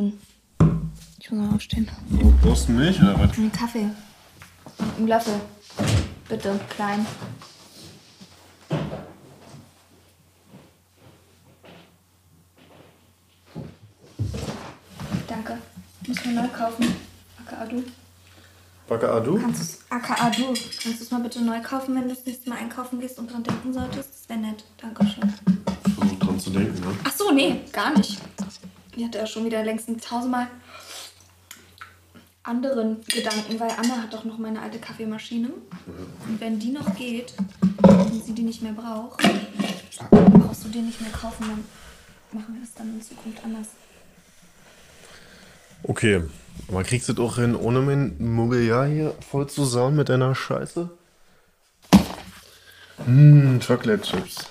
[0.00, 0.18] Dünn.
[1.18, 1.88] Ich muss mal aufstehen.
[2.08, 3.36] Du brauchst Milch oder was?
[3.36, 3.90] Ein Kaffee.
[4.98, 5.34] Ein Löffel.
[6.28, 7.06] Bitte, klein.
[15.28, 15.58] Danke.
[16.06, 16.94] Muss man neu kaufen.
[17.46, 17.84] AKA du.
[18.88, 19.38] Backe Adu?
[19.38, 20.46] Kannst du's, AKA du.
[20.46, 23.30] Kannst du es mal bitte neu kaufen, wenn du das nächste Mal einkaufen gehst und
[23.32, 24.10] dran denken solltest?
[24.10, 24.64] Das wäre nett.
[24.78, 25.32] Dankeschön.
[25.94, 26.96] Versuch dran zu denken, ne?
[27.04, 28.20] Ach so, nee, gar nicht.
[29.00, 30.48] Ich hatte ja schon wieder längst tausendmal
[32.42, 35.48] anderen Gedanken, weil Anna hat doch noch meine alte Kaffeemaschine.
[36.28, 37.32] Und wenn die noch geht
[37.82, 39.22] und sie die nicht mehr braucht,
[40.10, 41.64] brauchst du die nicht mehr kaufen, dann
[42.38, 43.68] machen wir das dann in Zukunft anders.
[45.82, 46.22] Okay,
[46.68, 50.34] aber kriegst du das auch hin, ohne mein Mobiliar hier voll zu sauen mit deiner
[50.34, 50.90] Scheiße?
[53.06, 54.44] Mmm, Chocolate Chips.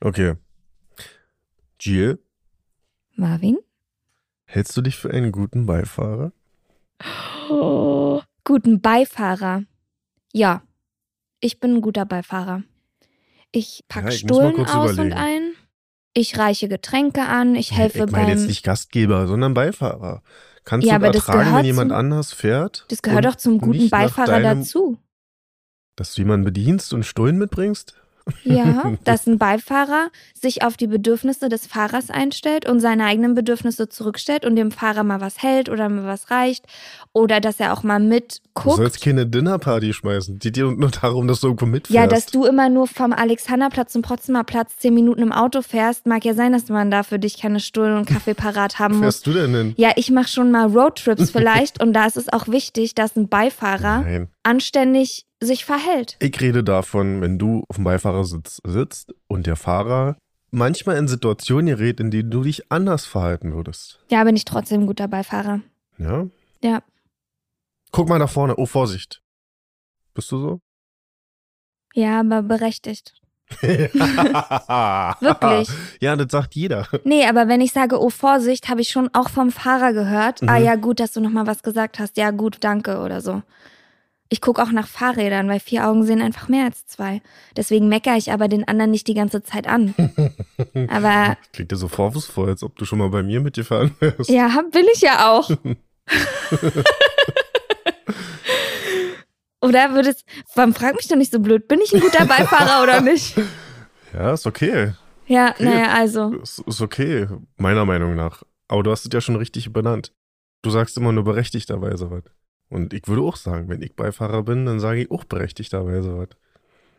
[0.00, 0.36] Okay.
[1.84, 2.18] Jill,
[3.14, 3.58] Marvin?
[4.46, 6.32] hältst du dich für einen guten Beifahrer?
[7.50, 9.64] Oh, guten Beifahrer.
[10.32, 10.62] Ja,
[11.40, 12.62] ich bin ein guter Beifahrer.
[13.52, 15.12] Ich pack Ja, Stullen aus und überlegen.
[15.12, 15.52] ein.
[16.14, 17.54] Ich reiche Getränke an.
[17.54, 18.38] Ich helfe ich meine beim.
[18.38, 20.22] jetzt nicht Gastgeber, sondern Beifahrer.
[20.64, 22.86] Kannst Ja, du ertragen, wenn jemand zum- anders fährt?
[22.88, 24.98] das gehört und doch zum guten Beifahrer deinem- dazu.
[25.96, 27.94] Dass du jemanden bedienst und Stullen mitbringst?
[28.44, 33.88] Ja, dass ein Beifahrer sich auf die Bedürfnisse des Fahrers einstellt und seine eigenen Bedürfnisse
[33.88, 36.64] zurückstellt und dem Fahrer mal was hält oder mal was reicht.
[37.12, 38.76] Oder dass er auch mal Du mitguckt.
[38.76, 40.38] sollst keine Dinnerparty schmeißen.
[40.38, 41.94] Die dir nur darum, dass du irgendwo mitfährst.
[41.94, 46.06] Ja, dass du immer nur vom Alexanderplatz zum Potsdamer Platz zehn Minuten im Auto fährst,
[46.06, 49.02] mag ja sein, dass man da für dich keine Stullen und Kaffee parat haben muss.
[49.02, 49.74] fährst du denn hin?
[49.76, 53.28] Ja, ich mache schon mal Roadtrips vielleicht und da ist es auch wichtig, dass ein
[53.28, 54.28] Beifahrer Nein.
[54.42, 56.16] anständig sich verhält.
[56.20, 60.16] Ich rede davon, wenn du auf dem Beifahrersitz sitzt und der Fahrer
[60.50, 64.00] manchmal in Situationen gerät, in denen du dich anders verhalten würdest.
[64.10, 65.60] Ja, bin ich trotzdem ein guter Beifahrer.
[65.98, 66.26] Ja?
[66.62, 66.82] Ja.
[67.92, 68.56] Guck mal nach vorne.
[68.56, 69.20] Oh, Vorsicht.
[70.14, 70.60] Bist du so?
[71.94, 73.14] Ja, aber berechtigt.
[75.20, 75.68] Wirklich?
[76.00, 76.86] Ja, das sagt jeder.
[77.04, 80.42] Nee, aber wenn ich sage, oh Vorsicht, habe ich schon auch vom Fahrer gehört.
[80.42, 80.64] Ah Mhm.
[80.64, 82.16] ja, gut, dass du nochmal was gesagt hast.
[82.16, 83.42] Ja, gut, danke oder so.
[84.34, 87.22] Ich gucke auch nach Fahrrädern, weil vier Augen sehen einfach mehr als zwei.
[87.56, 89.94] Deswegen meckere ich aber den anderen nicht die ganze Zeit an.
[90.88, 94.28] aber Klingt dir so vorwurfsvoll, als ob du schon mal bei mir mitgefahren wärst.
[94.28, 95.48] ja, will ich ja auch.
[99.62, 100.24] Oder würdest,
[100.56, 103.36] warum frag mich doch nicht so blöd, bin ich ein guter Beifahrer oder nicht?
[104.12, 104.94] Ja, ist okay.
[105.28, 105.64] Ja, Okay.
[105.64, 106.32] naja, also.
[106.34, 108.42] Ist, ist okay, meiner Meinung nach.
[108.66, 110.12] Aber du hast es ja schon richtig benannt.
[110.62, 112.22] Du sagst immer nur berechtigterweise was.
[112.68, 116.28] Und ich würde auch sagen, wenn ich Beifahrer bin, dann sage ich auch berechtigterweise was.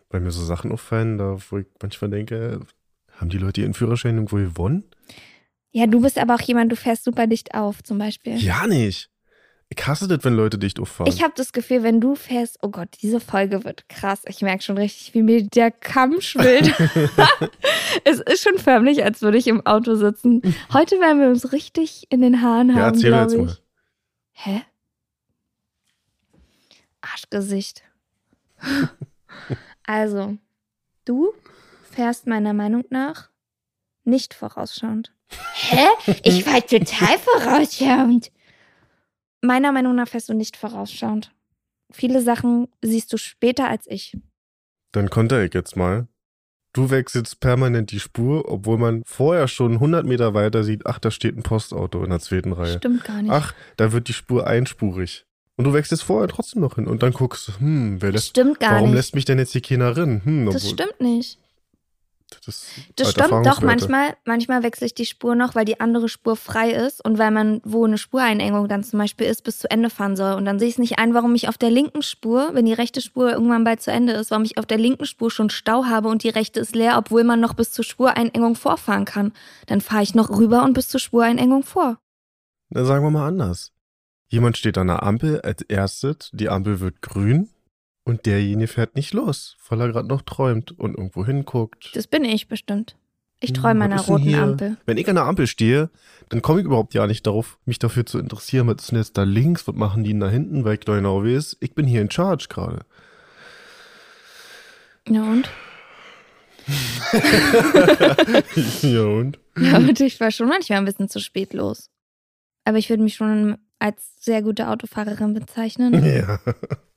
[0.09, 2.59] Weil mir so Sachen auffallen, da wo ich manchmal denke,
[3.13, 4.83] haben die Leute ihren Führerschein irgendwo gewonnen?
[5.71, 8.37] Ja, du bist aber auch jemand, du fährst super dicht auf, zum Beispiel.
[8.37, 9.09] Ja nicht.
[9.69, 11.11] Ich hasse das, wenn Leute dicht auffahren.
[11.11, 14.21] Ich habe das Gefühl, wenn du fährst, oh Gott, diese Folge wird krass.
[14.27, 16.67] Ich merke schon richtig, wie mir der Kamm schwillt.
[18.03, 20.41] es ist schon förmlich, als würde ich im Auto sitzen.
[20.71, 23.45] Heute werden wir uns richtig in den Haaren ja, haben, erzähl mir glaube jetzt ich.
[23.47, 23.57] mal.
[24.31, 24.61] Hä?
[27.05, 27.83] Arschgesicht.
[29.83, 30.37] also,
[31.05, 31.33] du
[31.91, 33.29] fährst meiner Meinung nach
[34.03, 35.13] nicht vorausschauend.
[35.53, 35.87] Hä?
[36.23, 38.31] Ich war total vorausschauend.
[39.41, 41.31] Meiner Meinung nach fährst du nicht vorausschauend.
[41.91, 44.17] Viele Sachen siehst du später als ich.
[44.91, 46.07] Dann konnte ich jetzt mal.
[46.73, 51.09] Du wechselst permanent die Spur, obwohl man vorher schon 100 Meter weiter sieht, ach, da
[51.09, 52.77] steht ein Postauto in der zweiten Reihe.
[52.77, 53.31] Stimmt gar nicht.
[53.31, 55.25] Ach, da wird die Spur einspurig.
[55.57, 56.87] Und du wechselst vorher trotzdem noch hin.
[56.87, 58.95] Und dann guckst du, hm, wer lässt, stimmt gar warum nicht.
[58.97, 60.21] lässt mich denn jetzt keiner rein?
[60.23, 61.39] Hm, das stimmt nicht.
[62.45, 62.65] Das,
[62.95, 63.61] Das alte stimmt doch.
[63.61, 67.31] Manchmal, manchmal wechsle ich die Spur noch, weil die andere Spur frei ist und weil
[67.31, 70.33] man, wo eine Spureinengung dann zum Beispiel ist, bis zu Ende fahren soll.
[70.33, 72.73] Und dann sehe ich es nicht ein, warum ich auf der linken Spur, wenn die
[72.73, 75.85] rechte Spur irgendwann bald zu Ende ist, warum ich auf der linken Spur schon Stau
[75.85, 79.31] habe und die rechte ist leer, obwohl man noch bis zur Spureinengung vorfahren kann.
[79.67, 81.97] Dann fahre ich noch rüber und bis zur Spureinengung vor.
[82.71, 83.71] Dann sagen wir mal anders.
[84.27, 87.49] Jemand steht an der Ampel als erstes, die Ampel wird grün
[88.03, 91.95] und derjenige fährt nicht los, weil er gerade noch träumt und irgendwo hinguckt.
[91.95, 92.95] Das bin ich bestimmt.
[93.39, 94.35] Ich Hm, träume ist denn roten?
[94.35, 94.77] Ampel.
[94.85, 95.89] Wenn ich an der Ampel stehe,
[96.29, 99.17] dann komme ich überhaupt ja nicht darauf, mich dafür zu interessieren, was ist denn jetzt
[99.17, 102.01] da links, was machen die denn da hinten, weil ich genau weiß, ich bin hier
[102.01, 102.85] in Charge gerade.
[105.07, 105.49] Ja und?
[108.81, 109.39] ja und?
[109.57, 111.91] Ja, und ich war schon manchmal ein bisschen zu spät los.
[112.63, 116.39] Aber ich würde mich schon als sehr gute Autofahrerin bezeichnen Ja.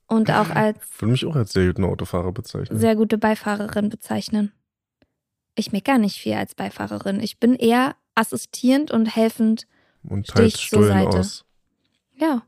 [0.06, 2.79] und auch als Ich würde mich auch als sehr guten Autofahrer bezeichnen.
[2.79, 4.52] sehr gute Beifahrerin bezeichnen.
[5.55, 7.20] Ich meckere nicht viel als Beifahrerin.
[7.20, 9.67] Ich bin eher assistierend und helfend.
[10.08, 11.19] und teils Stullen Seite.
[11.19, 11.44] aus.
[12.17, 12.43] Ja.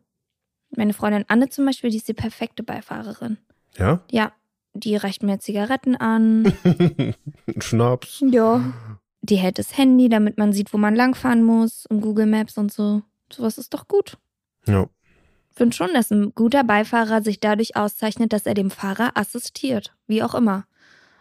[0.76, 3.38] Meine Freundin Anne zum Beispiel, die ist die perfekte Beifahrerin.
[3.76, 4.00] Ja?
[4.10, 4.32] Ja,
[4.74, 6.52] die reicht mir Zigaretten an.
[7.58, 8.22] Schnaps.
[8.30, 8.72] ja.
[9.22, 12.72] Die hält das Handy, damit man sieht, wo man langfahren muss, um Google Maps und
[12.72, 13.02] so.
[13.30, 14.16] Sowas ist doch gut.
[14.66, 14.86] Ja.
[15.50, 19.92] Ich finde schon, dass ein guter Beifahrer sich dadurch auszeichnet, dass er dem Fahrer assistiert.
[20.06, 20.64] Wie auch immer.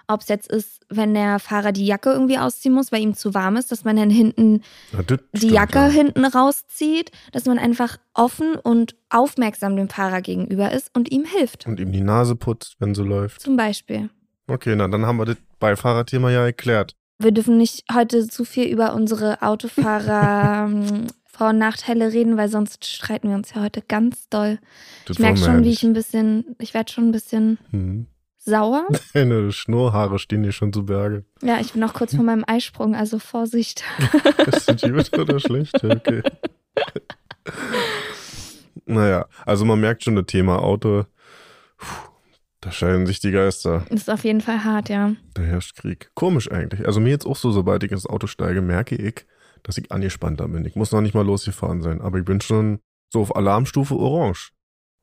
[0.08, 3.36] Ob es jetzt ist, wenn der Fahrer die Jacke irgendwie ausziehen muss, weil ihm zu
[3.36, 5.88] warm ist, dass man dann hinten Na, die stimmt, Jacke ja.
[5.88, 11.68] hinten rauszieht, dass man einfach offen und aufmerksam dem Fahrer gegenüber ist und ihm hilft.
[11.68, 13.42] Und ihm die Nase putzt, wenn sie läuft.
[13.42, 14.10] Zum Beispiel.
[14.48, 16.96] Okay, na dann haben wir das Beifahrerthema ja erklärt.
[17.20, 20.72] Wir dürfen nicht heute zu viel über unsere Autofahrer
[21.54, 24.60] Nachteile reden, weil sonst streiten wir uns ja heute ganz doll.
[25.06, 28.08] Das Ich merke schon, wie ich ein bisschen, ich werde schon ein bisschen Hm.
[28.38, 28.88] sauer.
[29.14, 31.26] Deine Schnurrhaare stehen dir schon zu Berge.
[31.42, 33.84] Ja, ich bin auch kurz vor meinem Eisprung, also Vorsicht.
[34.48, 35.84] Ist das gut oder schlecht?
[35.84, 36.22] Okay.
[38.86, 41.06] naja, also man merkt schon, das Thema Auto,
[41.78, 42.10] puh,
[42.62, 43.86] da scheiden sich die Geister.
[43.90, 45.14] Ist auf jeden Fall hart, ja.
[45.34, 46.12] Da herrscht Krieg.
[46.14, 46.86] Komisch eigentlich.
[46.86, 49.26] Also mir jetzt auch so, sobald ich ins Auto steige, merke ich,
[49.64, 50.66] dass ich angespannter bin.
[50.66, 52.80] Ich muss noch nicht mal losgefahren sein, aber ich bin schon
[53.12, 54.52] so auf Alarmstufe orange.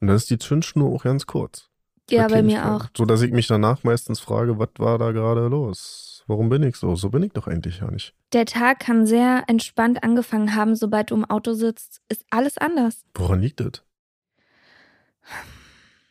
[0.00, 1.68] Und dann ist die Zündschnur auch ganz kurz.
[2.10, 2.86] Ja, bei mir auch.
[2.96, 6.22] So dass ich mich danach meistens frage, was war da gerade los?
[6.28, 6.94] Warum bin ich so?
[6.96, 8.14] So bin ich doch eigentlich ja nicht.
[8.32, 13.02] Der Tag kann sehr entspannt angefangen haben, sobald du im Auto sitzt, ist alles anders.
[13.14, 13.82] Woran liegt das?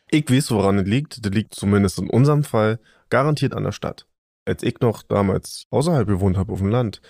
[0.09, 1.25] Ich weiß, woran es liegt.
[1.25, 4.07] Das liegt zumindest in unserem Fall garantiert an der Stadt.
[4.45, 7.01] Als ich noch damals außerhalb gewohnt habe auf dem Land,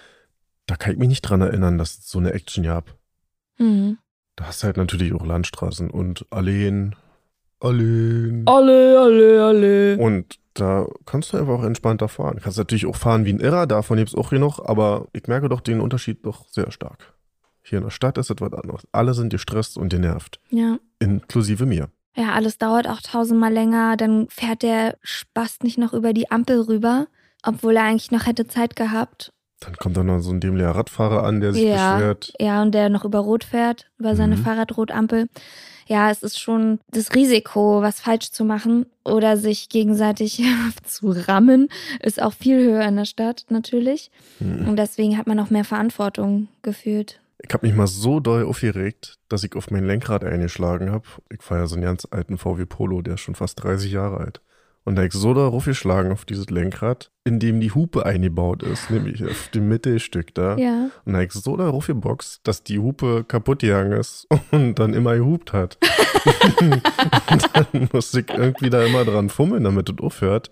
[0.67, 2.95] da kann ich mich nicht dran erinnern, dass es so eine Action gab.
[3.57, 3.97] Mhm.
[4.35, 6.95] Da hast du halt natürlich auch Landstraßen und Alleen.
[7.59, 8.43] Alleen.
[8.45, 9.97] Alle, alle, alle.
[9.97, 12.39] Und da kannst du einfach auch entspannter fahren.
[12.41, 15.49] Kannst natürlich auch fahren wie ein Irrer, davon gibt es auch genug, aber ich merke
[15.49, 17.13] doch den Unterschied doch sehr stark.
[17.61, 18.87] Hier in der Stadt ist etwas anderes.
[18.91, 20.39] Alle sind gestresst und genervt.
[20.49, 20.77] Ja.
[20.99, 21.89] Inklusive mir.
[22.15, 23.97] Ja, alles dauert auch tausendmal länger.
[23.97, 27.07] Dann fährt der Spast nicht noch über die Ampel rüber,
[27.43, 29.33] obwohl er eigentlich noch hätte Zeit gehabt.
[29.65, 31.95] Dann kommt dann noch so ein dämlicher Radfahrer an, der sich Ja.
[31.95, 32.33] beschwert.
[32.39, 34.43] Ja, und der noch über Rot fährt, über seine Mhm.
[34.43, 35.27] Fahrradrotampel.
[35.87, 40.41] Ja, es ist schon das Risiko, was falsch zu machen oder sich gegenseitig
[40.83, 41.67] zu rammen,
[42.01, 44.09] ist auch viel höher in der Stadt natürlich.
[44.39, 44.67] Hm.
[44.67, 47.19] Und deswegen hat man auch mehr Verantwortung gefühlt.
[47.47, 51.03] Ich habe mich mal so doll aufgeregt, dass ich auf mein Lenkrad eingeschlagen habe.
[51.31, 54.17] Ich fahre ja so einen ganz alten VW Polo, der ist schon fast 30 Jahre
[54.17, 54.41] alt.
[54.85, 58.61] Und da hab ich so darauf geschlagen auf dieses Lenkrad, in dem die Hupe eingebaut
[58.61, 60.55] ist, nämlich auf dem Mittelstück da.
[60.57, 60.89] Ja.
[61.05, 64.93] Und da hab ich so darauf geboxt, dass die Hupe kaputt gegangen ist und dann
[64.93, 65.79] immer gehupt hat.
[66.61, 70.51] und dann musste ich irgendwie da immer dran fummeln, damit es aufhört.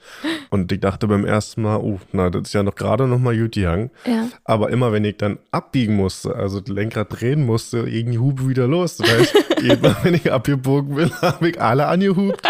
[0.49, 3.37] Und ich dachte beim ersten Mal, oh, na, das ist ja noch gerade noch mal
[3.37, 3.91] gut gegangen.
[4.07, 4.29] Ja.
[4.45, 8.49] Aber immer wenn ich dann abbiegen musste, also das Lenkrad drehen musste, ging die Hupe
[8.49, 8.97] wieder los.
[8.97, 12.41] Das heißt, jedes Mal, wenn ich abgebogen bin, habe ich alle angehupt.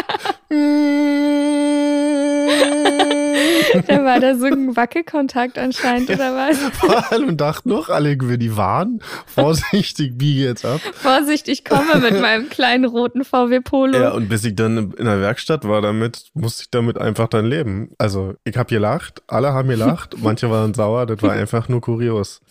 [3.87, 7.17] Da war da so ein Wackelkontakt anscheinend, oder was?
[7.19, 9.01] und dachten noch alle, wir die waren.
[9.25, 10.79] Vorsichtig, biege jetzt ab.
[10.93, 13.97] Vorsicht, ich komme mit meinem kleinen roten VW Polo.
[13.97, 17.45] Ja, und bis ich dann in der Werkstatt war damit, musste ich damit einfach dann
[17.45, 17.91] leben.
[17.97, 22.41] Also, ich habe gelacht, alle haben gelacht, manche waren sauer, das war einfach nur kurios.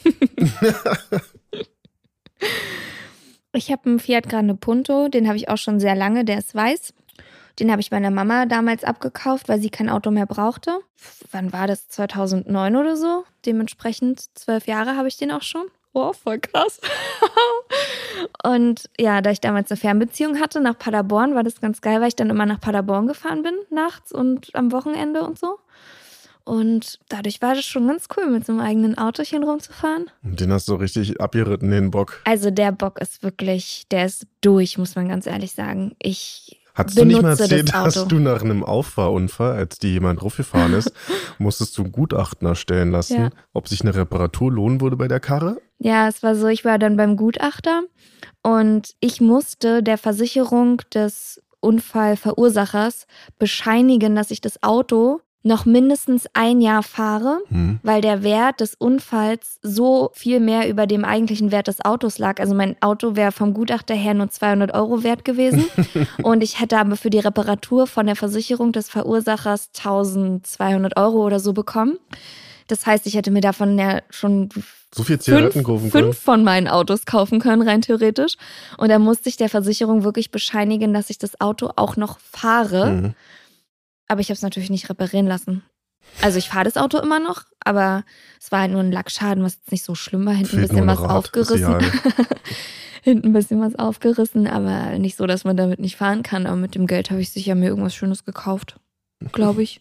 [3.55, 6.55] Ich habe einen Fiat Grande Punto, den habe ich auch schon sehr lange, der ist
[6.55, 6.95] weiß.
[7.59, 10.79] Den habe ich meiner Mama damals abgekauft, weil sie kein Auto mehr brauchte.
[11.31, 11.89] Wann war das?
[11.89, 13.25] 2009 oder so?
[13.45, 15.67] Dementsprechend zwölf Jahre habe ich den auch schon.
[15.95, 16.81] Oh, voll krass.
[18.45, 22.09] und ja, da ich damals eine Fernbeziehung hatte nach Paderborn, war das ganz geil, weil
[22.09, 25.59] ich dann immer nach Paderborn gefahren bin, nachts und am Wochenende und so.
[26.45, 30.11] Und dadurch war das schon ganz cool, mit so einem eigenen Autochen rumzufahren.
[30.25, 32.21] Und den hast du richtig abgeritten, den Bock.
[32.25, 35.95] Also der Bock ist wirklich, der ist durch, muss man ganz ehrlich sagen.
[36.01, 40.21] Ich Hattest du nicht mal erzählt, das dass du nach einem Auffahrunfall, als dir jemand
[40.23, 40.93] draufgefahren ist,
[41.39, 43.31] musstest du ein Gutachten erstellen lassen, Ja.
[43.53, 45.61] ob sich eine Reparatur lohnen würde bei der Karre?
[45.79, 47.83] Ja, es war so, ich war dann beim Gutachter
[48.43, 53.07] und ich musste der Versicherung des Unfallverursachers
[53.39, 57.81] bescheinigen, dass ich das Auto noch mindestens ein Jahr fahre, Hm.
[57.83, 62.39] weil der Wert des Unfalls so viel mehr über dem eigentlichen Wert des Autos lag.
[62.39, 65.65] Also mein Auto wäre vom Gutachter her nur 200 Euro wert gewesen
[66.23, 71.41] und ich hätte aber für die Reparatur von der Versicherung des Verursachers 1200 Euro oder
[71.41, 71.99] so bekommen.
[72.69, 74.49] Das heißt, ich hätte mir davon ja schon
[74.95, 78.37] So viel Zigaretten fünf, fünf von meinen Autos kaufen können, rein theoretisch.
[78.79, 82.91] Und da musste ich der Versicherung wirklich bescheinigen, dass ich das Auto auch noch fahre.
[82.91, 83.15] Mhm.
[84.13, 85.63] Aber ich habe es natürlich nicht reparieren lassen.
[86.21, 88.05] Also ich fahre das Auto immer noch, aber
[88.39, 90.35] es war halt nur ein Lackschaden, was jetzt nicht so schlimm war.
[90.35, 91.79] Hinten ein bisschen was Rad, aufgerissen.
[93.03, 96.47] Hinten ein bisschen was aufgerissen, aber nicht so, dass man damit nicht fahren kann.
[96.47, 98.79] Aber mit dem Geld habe ich sicher mir irgendwas Schönes gekauft.
[99.33, 99.81] Glaube ich.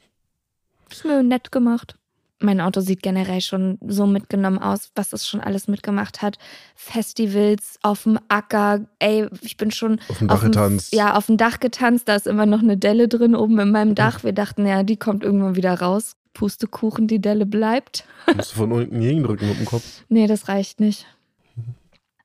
[0.90, 1.98] Ist mir nett gemacht.
[2.41, 6.38] Mein Auto sieht generell schon so mitgenommen aus, was es schon alles mitgemacht hat.
[6.75, 8.81] Festivals auf dem Acker.
[9.00, 10.93] Ey, ich bin schon Auf dem Dach getanzt.
[10.93, 12.07] ja, auf dem Dach getanzt.
[12.07, 14.24] Da ist immer noch eine Delle drin oben in meinem Dach.
[14.24, 16.15] Wir dachten, ja, die kommt irgendwann wieder raus.
[16.33, 18.05] Pustekuchen, die Delle bleibt.
[18.36, 20.03] Musst du von unten gegendrücken mit dem Kopf.
[20.10, 21.05] Nee, das reicht nicht.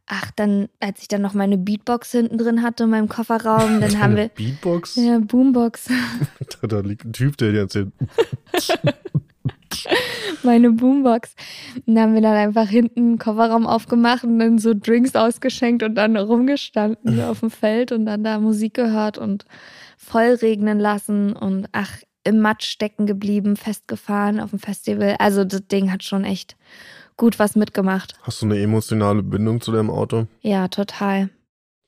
[0.09, 3.99] Ach, dann, als ich dann noch meine Beatbox hinten drin hatte in meinem Kofferraum, dann
[4.01, 4.29] haben wir.
[4.29, 4.95] Beatbox?
[4.95, 5.89] Ja, Boombox.
[6.61, 7.89] Da, da liegt ein Typ, der dir erzählt.
[10.47, 11.35] meine Boombox.
[11.87, 15.83] Und dann haben wir dann einfach hinten einen Kofferraum aufgemacht und dann so Drinks ausgeschenkt
[15.83, 19.45] und dann rumgestanden auf dem Feld und dann da Musik gehört und
[19.99, 25.17] voll regnen lassen und ach, im Matsch stecken geblieben, festgefahren auf dem Festival.
[25.19, 26.57] Also das Ding hat schon echt
[27.17, 28.15] gut was mitgemacht.
[28.23, 30.27] Hast du eine emotionale Bindung zu deinem Auto?
[30.41, 31.31] Ja, total.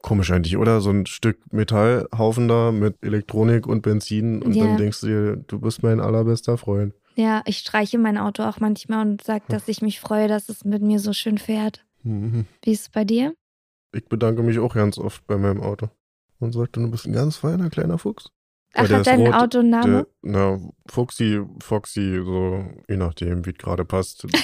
[0.01, 0.81] Komisch eigentlich, oder?
[0.81, 4.67] So ein Stück Metallhaufen da mit Elektronik und Benzin und Ja.
[4.67, 6.95] dann denkst du dir, du bist mein allerbester Freund.
[7.19, 10.65] Ja, ich streiche mein Auto auch manchmal und sage, dass ich mich freue, dass es
[10.65, 11.85] mit mir so schön fährt.
[12.05, 12.47] Mhm.
[12.63, 13.35] Wie ist es bei dir?
[13.93, 15.89] Ich bedanke mich auch ganz oft bei meinem Auto.
[16.39, 18.31] Und sagte, du bist ein ganz feiner kleiner Fuchs.
[18.73, 20.07] Ach, hat dein rot, Auto einen Namen?
[20.23, 24.25] Na, Fuchsi, Foxy, so, je nachdem, wie es gerade passt.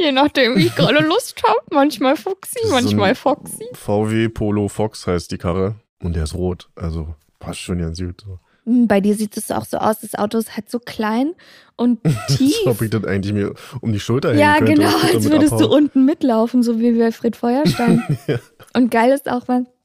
[0.00, 1.60] Je nachdem, wie ich gerade Lust habe.
[1.70, 3.64] Manchmal Fuchsi, So manchmal ein Foxy.
[3.74, 5.76] VW Polo Fox heißt die Karre.
[6.02, 6.68] Und der ist rot.
[6.74, 8.22] Also passt schon ganz gut.
[8.26, 8.40] So.
[8.68, 11.32] Hm, Bei dir sieht es auch so aus, das Auto ist halt so klein
[11.76, 12.54] und Als tief.
[12.66, 15.84] ob ich das eigentlich mir um die Schulter hängen ja, genau, als würdest du abhauen.
[15.84, 18.02] unten mitlaufen, so wie bei Fred Feuerstein.
[18.26, 18.38] Ja.
[18.74, 19.42] Und geil ist auch,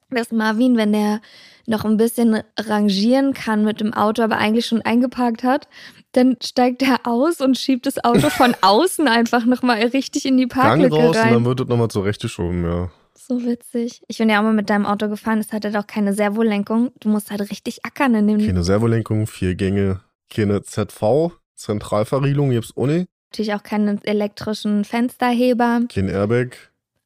[0.10, 1.22] dass Marvin, wenn der
[1.66, 5.70] noch ein bisschen rangieren kann mit dem Auto, aber eigentlich schon eingeparkt hat,
[6.12, 10.48] dann steigt er aus und schiebt das Auto von außen einfach nochmal richtig in die
[10.48, 11.46] Gang Parklücke raus und dann rein.
[11.46, 12.92] wird das nochmal zurechtgeschoben, ja.
[13.26, 14.02] So witzig.
[14.08, 16.92] Ich bin ja auch mal mit deinem Auto gefahren, es hatte doch keine Servolenkung.
[17.00, 18.40] Du musst halt richtig ackern in dem.
[18.46, 25.82] Keine Servolenkung, vier Gänge, keine ZV, Zentralverriegelung gibt's ohne, Natürlich auch keinen elektrischen Fensterheber.
[25.92, 26.56] kein Airbag.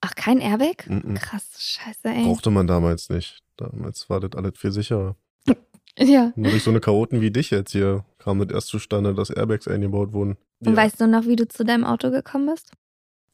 [0.02, 0.88] Ach, kein Airbag?
[0.90, 1.14] Mhm.
[1.16, 2.24] Krass, scheiße, ey.
[2.24, 3.40] Brauchte man damals nicht.
[3.56, 5.16] Damals war das alles viel sicherer.
[6.00, 6.32] Ja.
[6.36, 9.68] Nur durch so eine Chaoten wie dich jetzt hier kam das erst zustande, dass Airbags
[9.68, 10.38] eingebaut wurden.
[10.60, 10.76] Und Ja.
[10.76, 12.72] weißt du noch, wie du zu deinem Auto gekommen bist?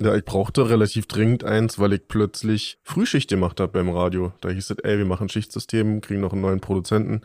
[0.02, 4.34] Ja, ich brauchte relativ dringend eins, weil ich plötzlich Frühschicht gemacht habe beim Radio.
[4.42, 7.22] Da hieß es, ey, wir machen Schichtsystem, kriegen noch einen neuen Produzenten.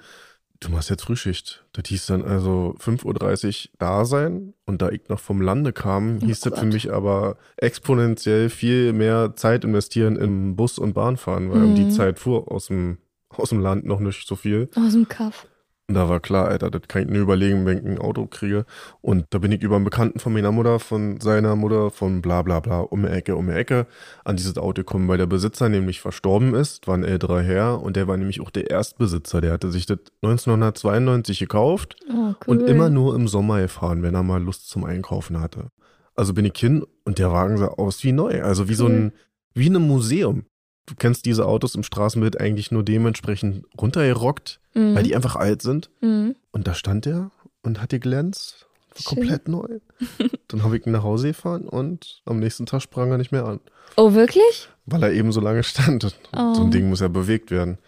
[0.61, 1.65] Du machst jetzt Frühschicht.
[1.73, 4.55] Das hieß dann also 5.30 Uhr da sein.
[4.67, 8.93] Und da ich noch vom Lande kam, Oh hieß das für mich aber exponentiell viel
[8.93, 11.91] mehr Zeit investieren im Bus- und Bahnfahren, weil um die Mhm.
[11.91, 12.99] Zeit fuhr aus dem,
[13.31, 14.69] aus dem Land noch nicht so viel.
[14.75, 15.47] Aus dem Kaff.
[15.91, 18.67] Und da war klar, Alter, das kann ich nur überlegen, wenn ich ein Auto kriege.
[19.01, 22.43] Und da bin ich über einen Bekannten von meiner Mutter, von seiner Mutter, von bla
[22.43, 23.87] bla bla, um die Ecke, um die Ecke,
[24.23, 27.97] an dieses Auto gekommen, weil der Besitzer nämlich verstorben ist, war ein älterer Herr und
[27.97, 29.41] der war nämlich auch der Erstbesitzer.
[29.41, 32.35] Der hatte sich das 1992 gekauft Oh, cool.
[32.47, 35.71] und immer nur im Sommer gefahren, wenn er mal Lust zum Einkaufen hatte.
[36.15, 39.13] Also bin ich hin und der Wagen sah aus wie neu, also wie so ein,
[39.55, 40.45] wie in einem Museum.
[40.89, 44.95] Du kennst diese Autos im Straßenbild eigentlich nur dementsprechend runtergerockt, Mhm.
[44.95, 45.91] weil die einfach alt sind.
[46.01, 46.35] Mhm.
[46.51, 47.31] Und da stand er
[47.63, 48.67] und hat geglänzt.
[49.05, 49.67] Komplett neu.
[50.49, 53.45] Dann habe ich ihn nach Hause gefahren und am nächsten Tag sprang er nicht mehr
[53.47, 53.61] an.
[53.97, 54.69] Oh, wirklich?
[54.87, 56.05] Weil er eben so lange stand.
[56.05, 56.55] Und Oh.
[56.55, 57.79] So ein Ding muss ja bewegt werden.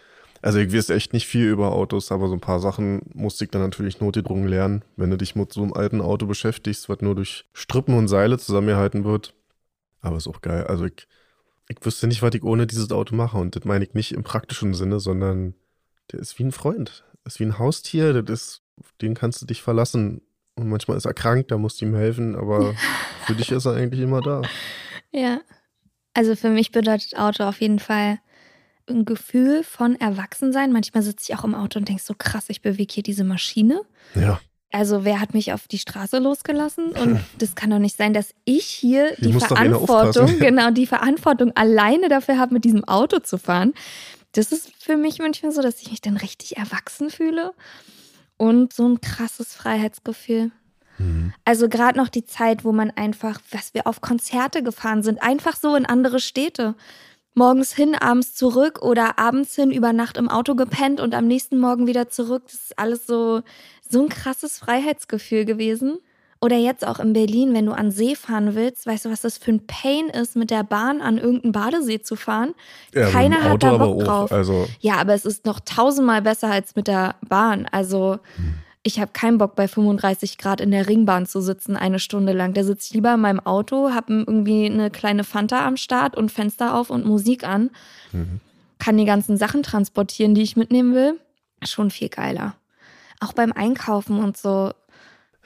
[0.42, 3.50] Also ich weiß echt nicht viel über Autos, aber so ein paar Sachen musste ich
[3.50, 4.82] dann natürlich notgedrungen lernen.
[4.96, 8.38] Wenn du dich mit so einem alten Auto beschäftigst, was nur durch Strippen und Seile
[8.38, 9.34] zusammengehalten wird.
[10.02, 10.64] Aber ist auch geil.
[10.66, 11.06] Also ich,
[11.70, 13.38] ich wüsste nicht, was ich ohne dieses Auto mache.
[13.38, 15.54] Und das meine ich nicht im praktischen Sinne, sondern
[16.10, 17.04] der ist wie ein Freund.
[17.22, 18.22] Das ist wie ein Haustier.
[18.22, 20.20] Das ist, auf den kannst du dich verlassen.
[20.56, 22.74] Und manchmal ist er krank, da musst du ihm helfen, aber
[23.26, 24.42] für dich ist er eigentlich immer da.
[25.12, 25.40] Ja.
[26.12, 28.18] Also für mich bedeutet Auto auf jeden Fall
[28.88, 30.72] ein Gefühl von Erwachsensein.
[30.72, 33.82] Manchmal sitze ich auch im Auto und denke so krass, ich bewege hier diese Maschine.
[34.16, 34.40] Ja.
[34.72, 36.92] Also wer hat mich auf die Straße losgelassen?
[36.92, 41.52] Und das kann doch nicht sein, dass ich hier Hier die Verantwortung, genau, die Verantwortung
[41.56, 43.72] alleine dafür habe, mit diesem Auto zu fahren.
[44.32, 47.52] Das ist für mich manchmal so, dass ich mich dann richtig erwachsen fühle.
[48.36, 50.50] Und so ein krasses Freiheitsgefühl.
[51.00, 51.32] Mhm.
[51.44, 55.56] Also gerade noch die Zeit, wo man einfach, was wir auf Konzerte gefahren sind, einfach
[55.56, 56.74] so in andere Städte.
[57.34, 61.58] Morgens hin, abends zurück oder abends hin, über Nacht im Auto gepennt und am nächsten
[61.58, 62.42] Morgen wieder zurück.
[62.46, 63.42] Das ist alles so,
[63.90, 65.98] so ein krasses Freiheitsgefühl gewesen.
[66.42, 69.36] Oder jetzt auch in Berlin, wenn du an See fahren willst, weißt du, was das
[69.36, 72.54] für ein Pain ist, mit der Bahn an irgendeinen Badesee zu fahren?
[72.94, 74.06] Ja, Keiner hat da aber Bock auch.
[74.06, 74.32] drauf.
[74.32, 77.66] Also, Ja, aber es ist noch tausendmal besser als mit der Bahn.
[77.70, 78.20] Also
[78.82, 82.54] ich habe keinen Bock bei 35 Grad in der Ringbahn zu sitzen, eine Stunde lang.
[82.54, 86.32] Da sitze ich lieber in meinem Auto, habe irgendwie eine kleine Fanta am Start und
[86.32, 87.68] Fenster auf und Musik an.
[88.12, 88.40] Mhm.
[88.78, 91.20] Kann die ganzen Sachen transportieren, die ich mitnehmen will.
[91.62, 92.54] Schon viel geiler.
[93.20, 94.72] Auch beim Einkaufen und so.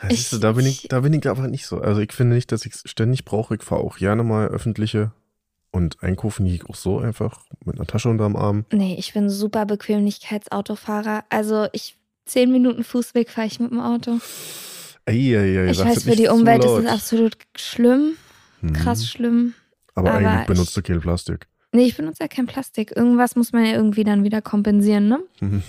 [0.02, 1.80] ja, siehst du, Ich- da bin ich, ich- da bin ich aber nicht so.
[1.80, 3.54] Also ich finde nicht, dass ich es ständig brauche.
[3.56, 5.12] Ich fahre auch gerne mal öffentliche
[5.70, 8.64] und einkaufen gehe ich auch so einfach mit einer Tasche unterm Arm.
[8.72, 11.24] Nee, ich bin super Bequemlichkeitsautofahrer.
[11.30, 14.18] Also ich zehn Minuten Fußweg fahre ich mit dem Auto.
[15.06, 16.84] Eieiei, Ich sag's weiß, jetzt für die Umwelt ist laut.
[16.84, 18.12] es absolut schlimm.
[18.62, 18.72] Mhm.
[18.72, 19.54] Krass schlimm.
[19.94, 21.46] Aber, aber eigentlich benutzt ich- du kein Plastik.
[21.72, 22.92] Nee, ich benutze ja kein Plastik.
[22.96, 25.18] Irgendwas muss man ja irgendwie dann wieder kompensieren, ne?
[25.40, 25.62] Mhm.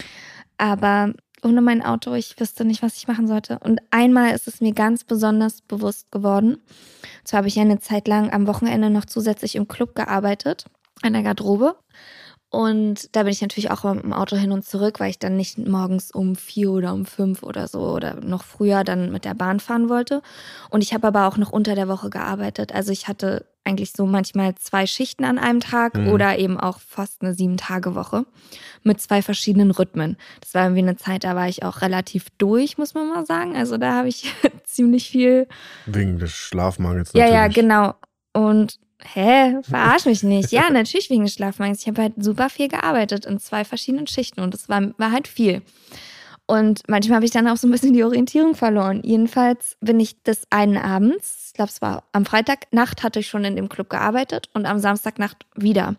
[0.57, 1.13] Aber
[1.45, 3.59] ohne mein Auto, ich wüsste nicht, was ich machen sollte.
[3.59, 6.57] Und einmal ist es mir ganz besonders bewusst geworden.
[7.23, 10.65] Zwar habe ich eine Zeit lang am Wochenende noch zusätzlich im Club gearbeitet,
[11.03, 11.75] an der Garderobe.
[12.55, 15.35] Und da bin ich natürlich auch mit dem Auto hin und zurück, weil ich dann
[15.35, 19.33] nicht morgens um vier oder um fünf oder so oder noch früher dann mit der
[19.33, 20.21] Bahn fahren wollte.
[20.69, 22.73] Und ich habe aber auch noch unter der Woche gearbeitet.
[22.73, 26.07] Also ich hatte eigentlich so manchmal zwei Schichten an einem Tag Mhm.
[26.07, 28.25] oder eben auch fast eine Sieben-Tage-Woche
[28.83, 30.15] mit zwei verschiedenen Rhythmen.
[30.39, 33.57] Das war irgendwie eine Zeit, da war ich auch relativ durch, muss man mal sagen.
[33.57, 34.31] Also da habe ich
[34.63, 35.49] ziemlich viel
[35.87, 37.55] Wegen des Schlafmangels ja, ja, natürlich.
[37.55, 37.95] genau.
[38.31, 38.79] Und
[39.13, 40.51] hä, verarsch mich nicht.
[40.51, 41.81] Ja, natürlich wegen Schlafmangels.
[41.81, 45.27] Ich habe halt super viel gearbeitet in zwei verschiedenen Schichten und es war, war halt
[45.27, 45.61] viel.
[46.47, 49.01] Und manchmal habe ich dann auch so ein bisschen die Orientierung verloren.
[49.03, 53.45] Jedenfalls bin ich des einen Abends, ich glaube, es war am Freitagnacht, hatte ich schon
[53.45, 55.95] in dem Club gearbeitet und am Samstagnacht wieder.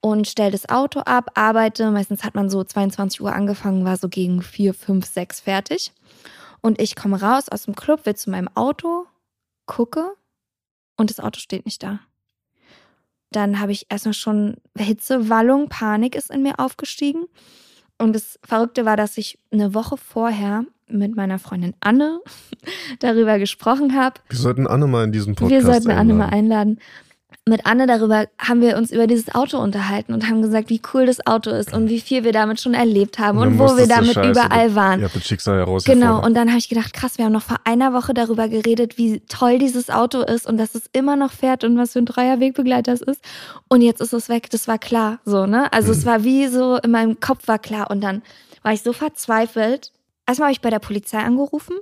[0.00, 1.90] Und stell das Auto ab, arbeite.
[1.90, 5.92] Meistens hat man so 22 Uhr angefangen, war so gegen 4, 5, 6 fertig.
[6.60, 9.06] Und ich komme raus aus dem Club, will zu meinem Auto,
[9.66, 10.12] gucke
[11.02, 11.98] und das Auto steht nicht da.
[13.32, 17.24] Dann habe ich erstmal schon Hitze, Wallung, Panik ist in mir aufgestiegen.
[17.98, 22.20] Und das Verrückte war, dass ich eine Woche vorher mit meiner Freundin Anne
[23.00, 24.20] darüber gesprochen habe.
[24.28, 26.78] Wir sollten Anne mal in diesen Podcast Wir sollten Anne mal einladen.
[27.48, 31.06] Mit Anne darüber haben wir uns über dieses Auto unterhalten und haben gesagt, wie cool
[31.06, 33.88] das Auto ist und wie viel wir damit schon erlebt haben Und und, wo wir
[33.88, 35.00] damit Scheiße, überall waren.
[35.00, 36.08] Ihr habt das Schicksal herausgefordert.
[36.08, 38.96] Genau, und dann habe ich gedacht, krass, wir haben noch vor einer Woche darüber geredet,
[38.96, 42.06] wie toll dieses Auto ist und dass es immer noch fährt und was für ein
[42.06, 43.20] treuer Wegbegleiter es ist.
[43.68, 45.72] Und jetzt ist es weg, das war klar, so, ne?
[45.72, 48.22] Also es war wie so, in meinem Kopf war klar und dann
[48.62, 49.90] war ich so verzweifelt.
[50.28, 51.74] Erstmal habe ich bei der Polizei angerufen,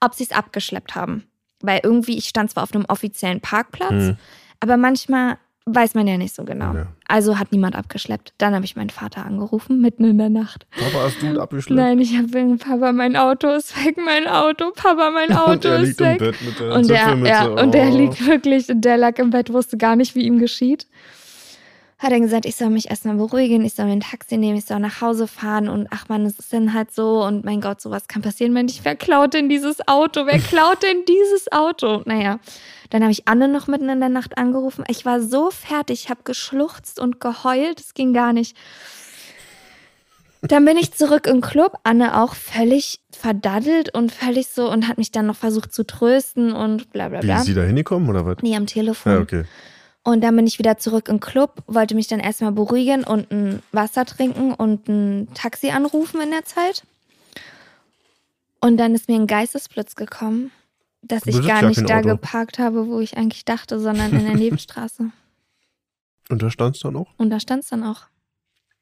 [0.00, 1.22] ob sie es abgeschleppt haben.
[1.62, 4.16] Weil irgendwie, ich stand zwar auf einem offiziellen Parkplatz, Hm.
[4.64, 6.74] Aber manchmal weiß man ja nicht so genau.
[6.74, 6.86] Ja.
[7.06, 8.32] Also hat niemand abgeschleppt.
[8.38, 10.66] Dann habe ich meinen Vater angerufen, mitten in der Nacht.
[10.78, 11.78] Papa, hast du ihn abgeschleppt?
[11.78, 15.64] Nein, ich habe wegen Papa, mein Auto ist weg, mein Auto, Papa, mein Auto und
[15.66, 16.18] er ist liegt im weg.
[16.18, 17.96] Bett mit der und der, ja, und der Oh.
[17.96, 20.86] liegt wirklich, der lag im Bett, wusste gar nicht, wie ihm geschieht.
[22.04, 24.66] Hat er gesagt, ich soll mich erstmal beruhigen, ich soll mir ein Taxi nehmen, ich
[24.66, 27.80] soll nach Hause fahren und ach man, es ist dann halt so und mein Gott,
[27.80, 30.26] sowas kann passieren, wenn ich, wer klaut denn dieses Auto?
[30.26, 32.02] Wer klaut denn dieses Auto?
[32.04, 32.40] Naja,
[32.90, 34.84] dann habe ich Anne noch mitten in der Nacht angerufen.
[34.88, 38.54] Ich war so fertig, ich habe geschluchzt und geheult, es ging gar nicht.
[40.42, 44.98] Dann bin ich zurück im Club, Anne auch völlig verdaddelt und völlig so und hat
[44.98, 47.38] mich dann noch versucht zu trösten und bla bla Wie bla.
[47.38, 48.36] ist sie da hingekommen oder was?
[48.42, 49.12] Nee, am Telefon.
[49.12, 49.44] Ja, okay.
[50.04, 53.62] Und dann bin ich wieder zurück im Club, wollte mich dann erstmal beruhigen und ein
[53.72, 56.84] Wasser trinken und ein Taxi anrufen in der Zeit.
[58.60, 60.50] Und dann ist mir ein Geistesblitz gekommen,
[61.02, 62.08] dass Du ich gar ja nicht da Auto.
[62.08, 65.10] geparkt habe, wo ich eigentlich dachte, sondern in der Nebenstraße.
[66.28, 67.08] Und da stand es dann auch?
[67.16, 68.02] Und da stand es dann auch.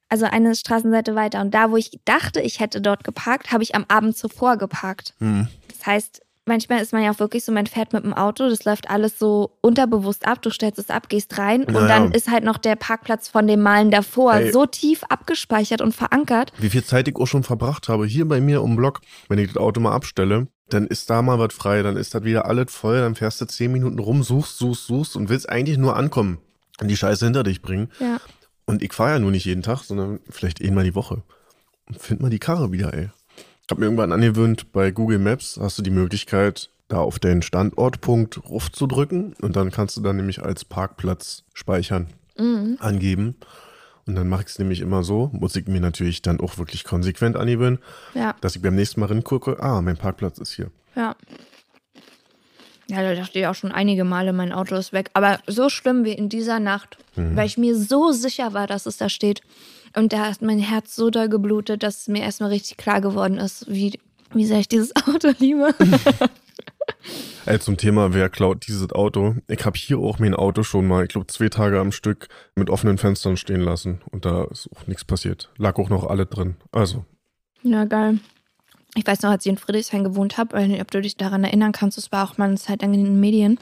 [0.09, 1.41] Also eine Straßenseite weiter.
[1.41, 5.15] Und da, wo ich dachte, ich hätte dort geparkt, habe ich am Abend zuvor geparkt.
[5.19, 5.49] Hm.
[5.69, 8.65] Das heißt, manchmal ist man ja auch wirklich so, man fährt mit dem Auto, das
[8.65, 11.87] läuft alles so unterbewusst ab, du stellst es ab, gehst rein und Naja.
[11.89, 14.53] dann ist halt noch der Parkplatz von dem Malen davor Ey.
[14.53, 16.53] so tief abgespeichert und verankert.
[16.59, 19.49] Wie viel Zeit ich auch schon verbracht habe, hier bei mir um Block, wenn ich
[19.49, 22.73] das Auto mal abstelle, dann ist da mal was frei, dann ist das wieder alles
[22.73, 26.39] voll, dann fährst du zehn Minuten rum, suchst, suchst, suchst und willst eigentlich nur ankommen
[26.81, 27.91] und die Scheiße hinter dich bringen.
[28.01, 28.19] Ja.
[28.65, 31.23] Und ich fahre ja nur nicht jeden Tag, sondern vielleicht einmal die Woche.
[31.89, 33.11] Und find mal die Karre wieder, ey.
[33.73, 37.41] Ich habe mir irgendwann angewöhnt, bei Google Maps hast du die Möglichkeit, da auf den
[37.41, 42.09] Standortpunkt Ruf zu drücken und dann kannst du dann nämlich als Parkplatz speichern
[42.81, 43.37] angeben.
[44.07, 46.85] Und dann mache ich es nämlich immer so, muss ich mir natürlich dann auch wirklich
[46.85, 47.79] konsequent angewöhnen,
[48.13, 50.71] Ja, dass ich beim nächsten Mal hingucke, ah, mein Parkplatz ist hier.
[50.95, 51.17] ja.
[52.89, 55.09] Ja, da dachte ich auch schon einige Male, mein Auto ist weg.
[55.15, 58.99] Aber so schlimm wie in dieser Nacht, weil ich mir so sicher war, dass es
[58.99, 59.41] da steht.
[59.95, 63.71] Und da hat mein Herz so doll geblutet, dass mir erstmal richtig klar geworden ist,
[63.71, 63.99] wie,
[64.33, 65.75] wie sehr ich dieses Auto liebe.
[67.47, 69.37] Ey, zum Thema, wer klaut dieses Auto?
[69.49, 72.71] Ich habe hier auch mein Auto schon mal, ich glaube, zwei Tage am Stück mit
[72.71, 74.01] offenen Fenstern stehen lassen.
[74.11, 75.51] Und da ist auch nichts passiert.
[75.59, 76.57] Lag auch noch alle drin.
[76.71, 77.05] Also,
[77.63, 78.21] Ja, geil.
[78.95, 81.99] Ich weiß noch, als ich in Friedrichshain gewohnt habe, ob du dich daran erinnern kannst,
[81.99, 83.59] es war auch mal eine Zeit lang in den Medien,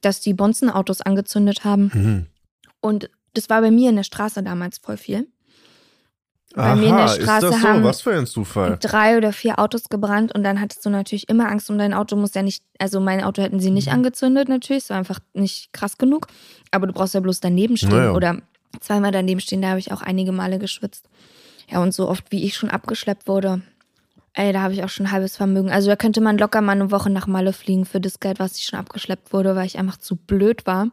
[0.00, 1.90] dass die Bonzenautos angezündet haben.
[1.94, 2.26] mhm.
[2.82, 5.28] Und das war bei mir in der Straße damals voll viel.
[6.54, 7.68] Bei mir in der ist Straße das so?
[7.68, 8.76] haben- Was für ein Zufall.
[8.80, 12.16] drei oder vier Autos gebrannt und dann hattest du natürlich immer Angst um dein Auto.
[12.16, 13.94] Muss ja nicht, also mein Auto hätten sie nicht Mhm.
[13.94, 16.26] angezündet natürlich, es war einfach nicht krass genug.
[16.72, 18.12] Aber du brauchst ja bloß daneben stehen Naja.
[18.12, 18.38] oder
[18.80, 19.62] zweimal daneben stehen.
[19.62, 21.08] Da habe ich auch einige Male geschwitzt.
[21.70, 23.62] Ja und so oft wie ich schon abgeschleppt wurde,
[24.34, 25.70] ey, da habe ich auch schon ein halbes Vermögen.
[25.70, 28.56] Also da könnte man locker mal eine Woche nach Malle fliegen für das Geld, was
[28.56, 30.88] ich schon abgeschleppt wurde, weil ich einfach zu blöd war,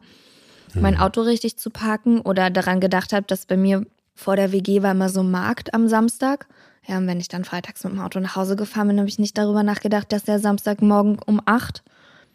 [0.74, 1.00] mein Mhm.
[1.00, 3.84] Auto richtig zu parken oder daran gedacht habe, dass bei mir
[4.18, 6.46] vor der WG war immer so ein Markt am Samstag.
[6.86, 9.18] Ja, und wenn ich dann freitags mit dem Auto nach Hause gefahren bin, habe ich
[9.18, 11.82] nicht darüber nachgedacht, dass der Samstagmorgen um 8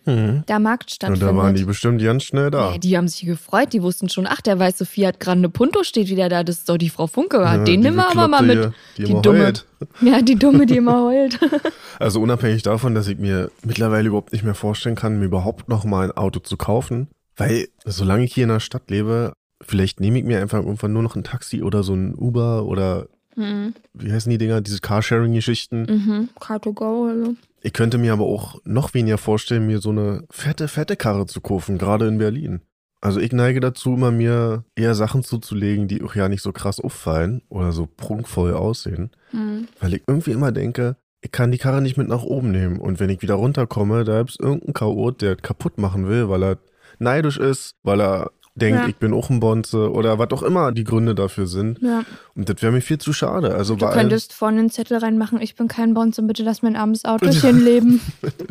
[0.06, 0.43] Mhm.
[0.50, 1.30] der Markt Und stattfindet.
[1.30, 2.72] da waren die bestimmt ganz schnell da.
[2.72, 6.10] Nee, die haben sich gefreut, die wussten schon, ach, der weiße Fiat Grande Punto steht
[6.10, 7.38] wieder da, das ist doch die Frau Funke.
[7.38, 8.74] Ja, den die nehmen wir aber mal mit.
[8.98, 9.43] Hier, die immer dumme.
[9.46, 9.65] heult.
[10.02, 11.39] Ja, die Dumme, die immer heult.
[12.00, 15.86] Also unabhängig davon, dass ich mir mittlerweile überhaupt nicht mehr vorstellen kann, mir überhaupt noch
[15.86, 19.32] mal ein Auto zu kaufen, weil solange ich hier in der Stadt lebe,
[19.65, 23.08] vielleicht nehme ich mir einfach irgendwann nur noch ein Taxi oder so ein Uber oder
[23.36, 23.73] mhm.
[23.93, 25.84] wie heißen die Dinger, diese Carsharing-Geschichten.
[25.84, 26.30] Mhm.
[26.39, 27.36] Car2Go, also.
[27.62, 31.41] Ich könnte mir aber auch noch weniger vorstellen, mir so eine fette, fette Karre zu
[31.41, 32.62] kaufen, gerade in Berlin.
[32.99, 36.80] Also ich neige dazu, immer mir eher Sachen zuzulegen, die auch ja nicht so krass
[36.80, 39.12] auffallen oder so prunkvoll aussehen.
[39.34, 39.67] Mhm.
[39.80, 42.80] Weil ich irgendwie immer denke, ich kann die Karre nicht mit nach oben nehmen.
[42.80, 46.58] Und wenn ich wieder runterkomme, da ist irgendein Chaot, der kaputt machen will, weil er
[46.99, 48.88] neidisch ist, weil er denkt, Ja.
[48.88, 51.80] ich bin auch ein Bonze oder was auch immer die Gründe dafür sind.
[51.82, 52.04] Ja.
[52.36, 53.56] Und das wäre mir viel zu schade.
[53.56, 57.04] Also Du könntest vorne einen Zettel reinmachen, ich bin kein Bonze, bitte lass mein armes
[57.06, 58.02] Autochen leben.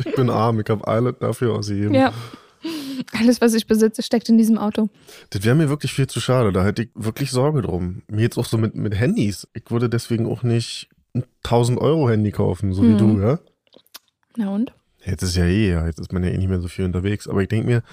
[0.05, 1.93] ich bin arm, ich habe alles dafür ausgegeben.
[1.95, 2.11] Ja.
[3.19, 4.89] Alles, was ich besitze, steckt in diesem Auto.
[5.31, 6.53] Das wäre mir wirklich viel zu schade.
[6.53, 8.03] Da hätte ich wirklich Sorge drum.
[8.09, 9.47] Mir jetzt auch so mit, mit Handys.
[9.53, 12.97] Ich würde deswegen auch nicht ein 1000 Euro Handy kaufen, so wie Hm.
[12.97, 13.39] du, ja?
[14.37, 14.71] Na und?
[15.05, 17.27] Jetzt ist ja eh, ja, jetzt ist man ja eh nicht mehr so viel unterwegs.
[17.27, 17.83] Aber ich denke mir,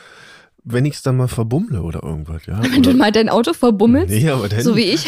[0.65, 2.63] wenn ich es dann mal verbummle oder irgendwas, ja.
[2.63, 5.07] Wenn du Oder, mal dein Auto verbummelst, nee, aber dann, so wie ich.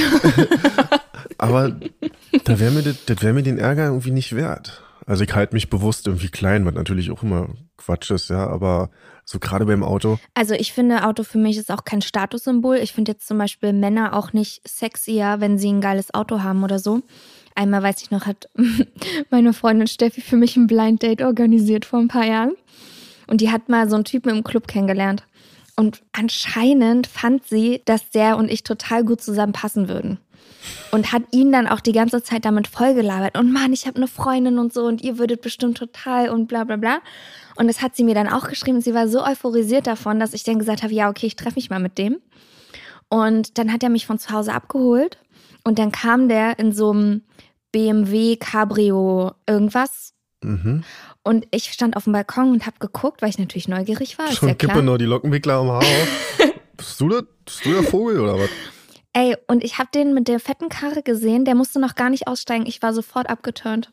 [1.38, 1.76] aber
[2.44, 4.82] da wäre mir, das, das wär mir den Ärger irgendwie nicht wert.
[5.06, 8.46] Also ich halte mich bewusst irgendwie klein, was natürlich auch immer Quatsch ist, ja.
[8.46, 8.90] Aber
[9.24, 12.76] so gerade beim Auto, Also ich finde, Auto für mich ist auch kein Statussymbol.
[12.76, 16.64] Ich finde jetzt zum Beispiel Männer auch nicht sexier, wenn sie ein geiles Auto haben
[16.64, 17.02] oder so.
[17.54, 18.48] Einmal weiß ich noch, hat
[19.30, 22.52] meine Freundin Steffi für mich ein Blind Date organisiert vor ein paar Jahren.
[23.26, 25.24] Und die hat mal so einen Typen im Club kennengelernt.
[25.76, 30.18] Und anscheinend fand sie, dass der und ich total gut zusammenpassen würden.
[30.92, 33.36] Und hat ihn dann auch die ganze Zeit damit vollgelabert.
[33.36, 36.64] Und Mann, ich habe eine Freundin und so und ihr würdet bestimmt total und bla
[36.64, 37.00] bla bla.
[37.56, 38.80] Und das hat sie mir dann auch geschrieben.
[38.80, 41.70] Sie war so euphorisiert davon, dass ich dann gesagt habe, ja, okay, ich treffe mich
[41.70, 42.18] mal mit dem.
[43.08, 45.18] Und dann hat er mich von zu Hause abgeholt.
[45.64, 47.22] Und dann kam der in so einem
[47.72, 50.14] BMW Cabrio irgendwas.
[50.42, 50.84] mhm.
[51.24, 54.30] Und ich stand auf dem Balkon und habe geguckt, weil ich natürlich neugierig war.
[54.32, 55.84] Schon ja kippe noch die Lockenwickler am Haar.
[56.76, 57.24] Bist du das?
[57.44, 58.50] Bist du der Vogel oder was?
[59.12, 61.44] Ey, und ich habe den mit der fetten Karre gesehen.
[61.44, 62.66] Der musste noch gar nicht aussteigen.
[62.66, 63.92] Ich war sofort abgeturnt.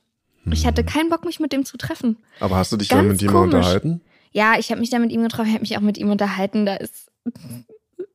[0.52, 2.18] Ich hatte keinen Bock, mich mit dem zu treffen.
[2.39, 3.54] Aber hast du dich Ganz dann mit komisch.
[3.56, 4.02] unterhalten?
[4.32, 6.65] Ja, ich habe mich dann mit ihm getroffen, ich habe mich auch mit ihm unterhalten.
[6.65, 7.12] Da ist.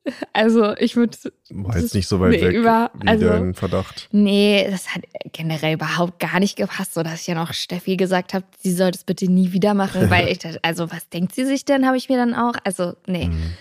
[0.34, 1.16] Also, ich würde.
[1.50, 4.08] War jetzt nicht so weit Nee, weg über- wie also- dein Verdacht.
[4.12, 8.34] Nee, das hat generell überhaupt gar nicht gepasst, so dass ich ja noch Steffi gesagt
[8.34, 11.44] habe, sie soll das bitte nie wieder machen, weil ich dachte, also was denkt sie
[11.46, 13.26] sich denn, habe ich mir dann auch, also nee.
[13.28, 13.54] Mhm.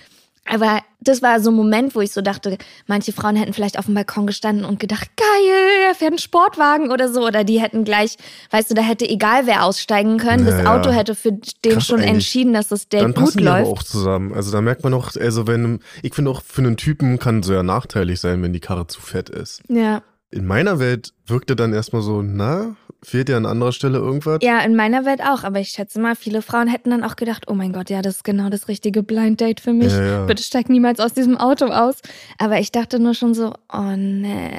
[0.45, 3.85] Aber das war so ein Moment, wo ich so dachte, manche Frauen hätten vielleicht auf
[3.85, 7.25] dem Balkon gestanden und gedacht, geil, er fährt einen Sportwagen oder so.
[7.25, 8.17] Oder die hätten gleich,
[8.51, 10.45] weißt du, da hätte egal wer aussteigen können.
[10.45, 10.75] Das Naja.
[10.75, 11.41] Auto hätte für den
[11.73, 12.09] Krass schon eigentlich.
[12.15, 13.71] entschieden, dass das Date Dann gut die aber läuft.
[13.71, 14.33] auch zusammen.
[14.33, 17.47] Also da merkt man auch, also wenn, ich finde auch für einen Typen kann es
[17.47, 19.61] sehr nachteilig sein, wenn die Karre zu fett ist.
[19.69, 20.01] Ja.
[20.29, 24.39] In meiner Welt wirkte dann erstmal so, na, Fehlt dir an anderer Stelle irgendwas?
[24.41, 25.43] Ja, in meiner Welt auch.
[25.43, 28.17] Aber ich schätze mal, viele Frauen hätten dann auch gedacht, oh mein Gott, ja, das
[28.17, 29.91] ist genau das richtige Blind Date für mich.
[29.91, 30.25] Ja, ja.
[30.25, 31.95] Bitte steig niemals aus diesem Auto aus.
[32.37, 34.51] Aber ich dachte nur schon so, oh nee.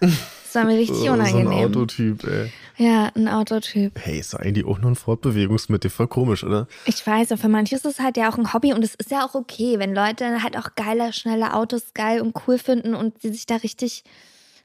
[0.00, 1.68] Das war mir richtig So ein unangenehm.
[1.68, 2.50] Autotyp, ey.
[2.76, 3.92] ja, ein Autotyp.
[4.00, 5.90] Hey, ist eigentlich auch nur ein Fortbewegungsmittel.
[5.90, 6.66] Voll komisch, oder?
[6.86, 9.10] Ich weiß, und für manche ist es halt ja auch ein Hobby und es ist
[9.10, 13.20] ja auch okay, wenn Leute halt auch geile, schnelle Autos geil und cool finden und
[13.22, 14.04] sie sich da richtig,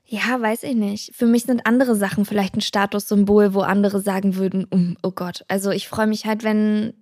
[0.07, 1.15] ja, weiß ich nicht.
[1.15, 5.43] Für mich sind andere Sachen vielleicht ein Statussymbol, wo andere sagen würden, um, oh Gott.
[5.47, 6.93] Also ich freue mich halt, wenn,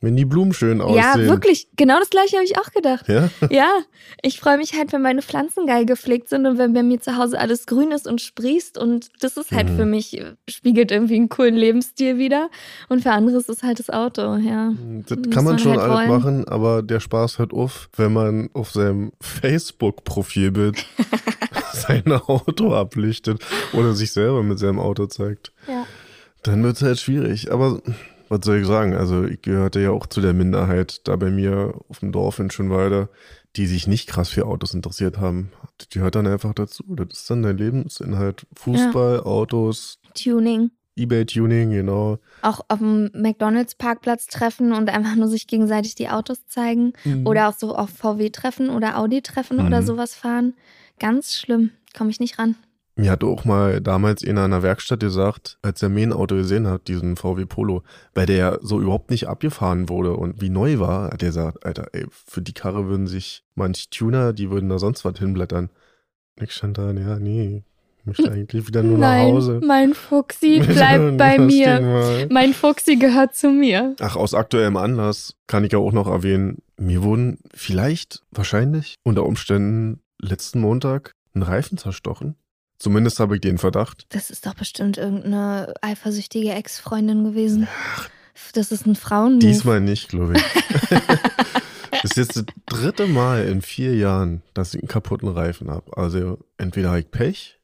[0.00, 0.98] Wenn die Blumen schön aussehen.
[1.02, 3.08] ja, wirklich, genau das gleiche habe ich auch gedacht.
[3.08, 3.28] Ja?
[3.50, 3.70] Ja,
[4.22, 7.16] ich freue mich halt, wenn meine Pflanzen geil gepflegt sind und wenn bei mir zu
[7.16, 8.76] Hause alles grün ist und sprießt.
[8.78, 9.76] Und das ist halt Mhm.
[9.76, 12.50] für mich, spiegelt irgendwie einen coolen Lebensstil wieder.
[12.88, 14.72] Und für andere ist es halt das Auto, ja.
[15.08, 16.08] Das Muss kann man man schon halt alles wollen.
[16.08, 20.84] machen, aber der Spaß hört auf, wenn man auf seinem Facebook-Profilbild
[21.86, 25.52] sein Auto ablichtet oder sich selber mit seinem Auto zeigt.
[25.68, 25.86] Ja.
[26.42, 27.50] Dann wird es halt schwierig.
[27.52, 27.80] Aber
[28.28, 28.94] was soll ich sagen?
[28.94, 32.50] Also ich gehörte ja auch zu der Minderheit da bei mir auf dem Dorf in
[32.50, 33.08] Schönwalde,
[33.56, 35.52] die sich nicht krass für Autos interessiert haben.
[35.78, 36.82] Das gehört dann einfach dazu.
[36.88, 38.46] Das ist dann dein Lebensinhalt.
[38.56, 40.70] Fußball, Autos, Tuning.
[40.96, 42.18] Ebay-Tuning, genau.
[42.42, 46.92] Auch auf dem McDonalds-Parkplatz treffen und einfach nur sich gegenseitig die Autos zeigen.
[47.04, 47.26] Mhm.
[47.26, 49.86] Oder auch so auf VW-Treffen oder Audi-Treffen oder Mhm.
[49.86, 50.54] sowas fahren.
[50.98, 51.70] Ganz schlimm.
[51.96, 52.56] Komme ich nicht ran.
[52.96, 56.68] Mir hat auch mal damals in einer Werkstatt gesagt, als er mir ein Auto gesehen
[56.68, 57.82] hat, diesen VW Polo,
[58.14, 61.88] weil der so überhaupt nicht abgefahren wurde und wie neu war, hat er gesagt, Alter,
[61.92, 65.70] ey, für die Karre würden sich manch Tuner, die würden da sonst was hinblättern.
[66.40, 67.64] Ich stand da, ja, nee,
[67.98, 69.60] ich möchte eigentlich wieder nur nach Hause.
[69.64, 72.28] mein Fuchsi bleibt bei mir.
[72.30, 73.96] Mein Fuchsi gehört zu mir.
[73.98, 79.26] Ach, aus aktuellem Anlass kann ich ja auch noch erwähnen, mir wurden vielleicht, wahrscheinlich, unter
[79.26, 82.36] Umständen letzten Montag ein Reifen zerstochen.
[82.78, 84.06] Zumindest habe ich den Verdacht.
[84.10, 87.68] Das ist doch bestimmt irgendeine eifersüchtige Ex-Freundin gewesen.
[88.52, 89.38] Das ist ein Frauen.
[89.38, 90.42] Diesmal nicht, glaube ich.
[92.02, 95.96] das ist jetzt das dritte Mal in vier Jahren, dass ich einen kaputten Reifen habe.
[95.96, 97.60] Also entweder habe ich Pech,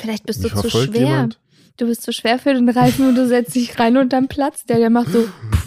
[0.00, 1.00] Vielleicht bist du zu schwer.
[1.00, 1.40] jemand.
[1.76, 4.68] Du bist zu schwer für den Reifen und du setzt dich rein und dann platzt
[4.68, 4.78] der.
[4.78, 5.28] Der macht so.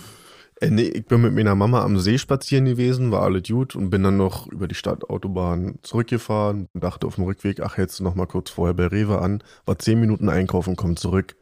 [0.62, 3.90] Äh, nee, ich bin mit meiner Mama am See spazieren gewesen, war alles gut und
[3.90, 8.04] bin dann noch über die Stadtautobahn zurückgefahren und dachte auf dem Rückweg, ach, hältst du
[8.04, 11.36] noch mal kurz vorher bei Rewe an, war zehn Minuten einkaufen, komm zurück.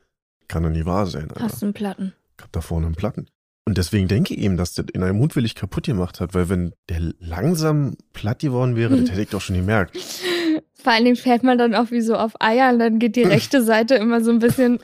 [0.48, 1.44] Kann doch nie wahr sein, Alter.
[1.44, 2.14] Hast du einen Platten.
[2.38, 3.28] Ich hab da vorne einen Platten.
[3.66, 6.74] Und deswegen denke ich eben, dass das in einem mutwillig kaputt gemacht hat, weil wenn
[6.88, 9.96] der langsam platt geworden wäre, das hätte ich doch schon gemerkt.
[10.82, 12.80] Vor allen Dingen fährt man dann auch wie so auf Eiern.
[12.80, 14.80] Dann geht die rechte Seite immer so ein bisschen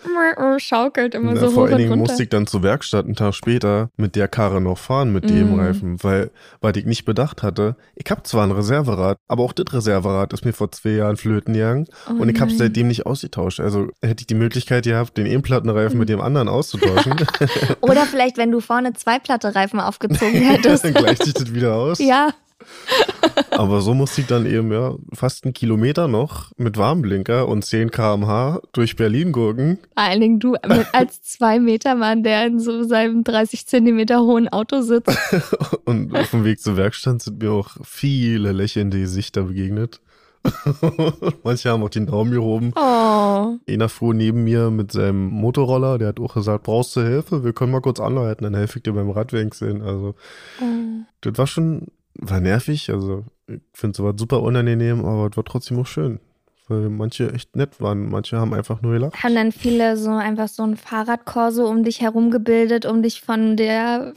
[0.58, 2.08] schaukelt immer Na, so vor hoch allen und Dingen runter.
[2.10, 5.56] musste ich dann zur Werkstatt einen Tag später mit der Karre noch fahren, mit dem
[5.56, 5.60] Mm.
[5.60, 6.32] Reifen, weil,
[6.62, 10.44] weil ich nicht bedacht hatte, ich habe zwar ein Reserverad, aber auch das Reserverad ist
[10.46, 12.58] mir vor zwei Jahren flöten gegangen Oh und ich habe nein.
[12.58, 13.60] seitdem nicht ausgetauscht.
[13.60, 17.16] Also hätte ich die Möglichkeit gehabt, den Ebenplattenreifen mit dem anderen auszutauschen,
[17.82, 20.84] Oder vielleicht, wenn du vorne zwei platte Reifen aufgezogen hättest.
[20.86, 22.00] dann gleicht sich das wieder aus.
[22.00, 22.30] ja.
[23.52, 27.92] Aber so musste ich dann eben ja fast einen Kilometer noch mit Warnblinker und 10
[27.92, 29.80] km/h durch Berlin gurken.
[29.94, 30.56] Vor allen Dingen du
[30.92, 35.18] als zwei Meter Mann, der in so seinem 30 Zentimeter hohen Auto sitzt.
[35.86, 40.02] Und auf dem Weg zur Werkstatt sind mir auch viele lächelnde Gesichter begegnet.
[41.44, 42.72] Manche haben auch den Daumen gehoben.
[42.76, 43.58] Oh.
[43.68, 47.44] Einer fuhr neben mir mit seinem Motorroller, der hat auch gesagt, brauchst du Hilfe?
[47.44, 49.82] Wir können mal kurz anhalten, dann helfe ich dir beim Radwechseln.
[49.82, 50.16] Also,
[50.62, 50.66] oh.
[51.22, 52.90] das war schon, war nervig.
[52.92, 56.20] Also, ich finde sowas super unangenehm, aber es war trotzdem auch schön.
[56.68, 58.10] Weil manche echt nett waren.
[58.10, 59.22] Manche haben einfach nur gelacht.
[59.24, 63.56] Haben dann viele so einfach so ein Fahrradkorso um dich herum gebildet, um dich von
[63.56, 64.14] der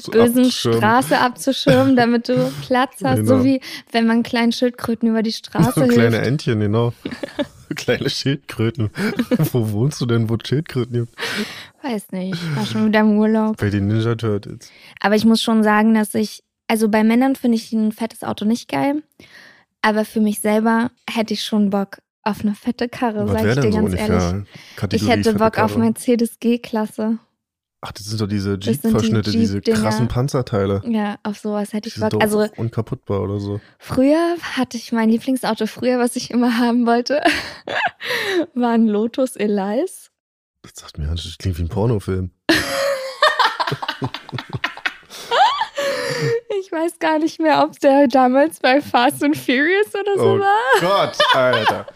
[0.00, 0.78] So bösen abzuschirmen.
[0.78, 3.18] Straße abzuschirmen, damit du Platz hast.
[3.18, 3.38] Genau.
[3.40, 6.26] So wie wenn man kleinen Schildkröten über die Straße So kleine hilft.
[6.28, 6.94] Entchen, genau.
[7.76, 8.88] kleine Schildkröten.
[9.52, 11.14] Wo wohnst du denn, wo Schildkröten gibt?
[11.82, 13.58] Weiß nicht, ich war schon wieder im Urlaub.
[13.58, 14.70] Bei den Ninja Turtles.
[15.00, 18.44] Aber ich muss schon sagen, dass ich, also bei Männern finde ich ein fettes Auto
[18.44, 19.02] nicht geil.
[19.82, 23.60] Aber für mich selber hätte ich schon Bock auf eine fette Karre, Was sag wäre
[23.60, 24.08] ich dir so ganz ungefähr?
[24.08, 24.48] ehrlich.
[24.76, 25.78] Kategorie Ich hätte Bock auf Karre?
[25.80, 27.18] Mercedes G-Klasse.
[27.84, 30.82] Ach, das sind doch diese sind die Jeep-Verschnitte, diese krassen Panzerteile.
[30.86, 32.14] Ja, auf sowas hätte ich Bock.
[32.22, 33.60] Also unkaputtbar oder so.
[33.80, 37.20] früher hatte ich mein Lieblingsauto, früher, was ich immer haben wollte,
[38.54, 40.10] war ein Lotus Elise.
[40.62, 42.30] Das sagt mir, das klingt wie ein Pornofilm.
[46.60, 50.38] Ich weiß gar nicht mehr, ob der damals bei Fast and Furious oder so Oh
[50.40, 50.80] war.
[50.80, 51.86] Gott, Alter.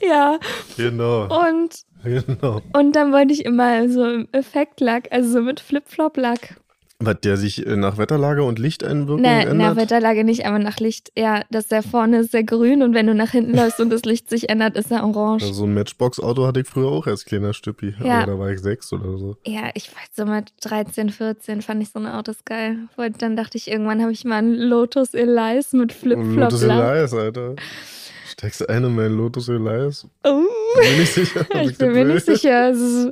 [0.00, 0.38] Ja,
[0.76, 2.60] Genau, und genau.
[2.72, 6.56] Und dann wollte ich immer so im Effektlack, also so mit Flip-Flop-Lack.
[7.00, 9.56] Was, der sich äh, nach Wetterlage und Lichteinwirkung Na, ändert?
[9.56, 11.10] na, Wetterlage nicht, aber nach Licht.
[11.16, 14.04] Ja, das da vorne ist sehr grün und wenn du nach hinten läufst und das
[14.04, 15.42] Licht sich ändert, ist er orange.
[15.42, 17.94] Also so ein Matchbox-Auto hatte ich früher auch als kleiner Stüppi.
[18.02, 18.22] Ja.
[18.22, 19.36] Aber da war ich sechs oder so.
[19.44, 22.78] Ja, ich weiß so mit 13, 14 fand ich so eine Autos geil.
[22.96, 26.36] Und dann dachte ich, irgendwann habe ich mal einen Lotus Elise mit Flip-Flop.
[26.52, 27.56] Lotus Elias, Alter.
[28.36, 30.08] Steigst du ein in meinen Lotus Elias?
[30.24, 30.42] Oh,
[30.80, 31.46] Bin ich sicher.
[31.62, 32.70] ich bin mir nicht sicher.
[32.72, 33.06] Ist es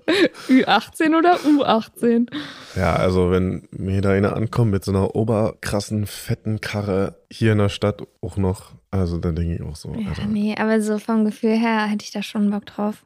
[0.49, 2.27] Ü18 oder U18?
[2.75, 7.59] Ja, also wenn mir da einer ankommt mit so einer oberkrassen, fetten Karre hier in
[7.59, 10.27] der Stadt auch noch, also dann denke ich auch so, Ja, Alter.
[10.27, 13.05] nee, aber so vom Gefühl her hätte ich da schon Bock drauf.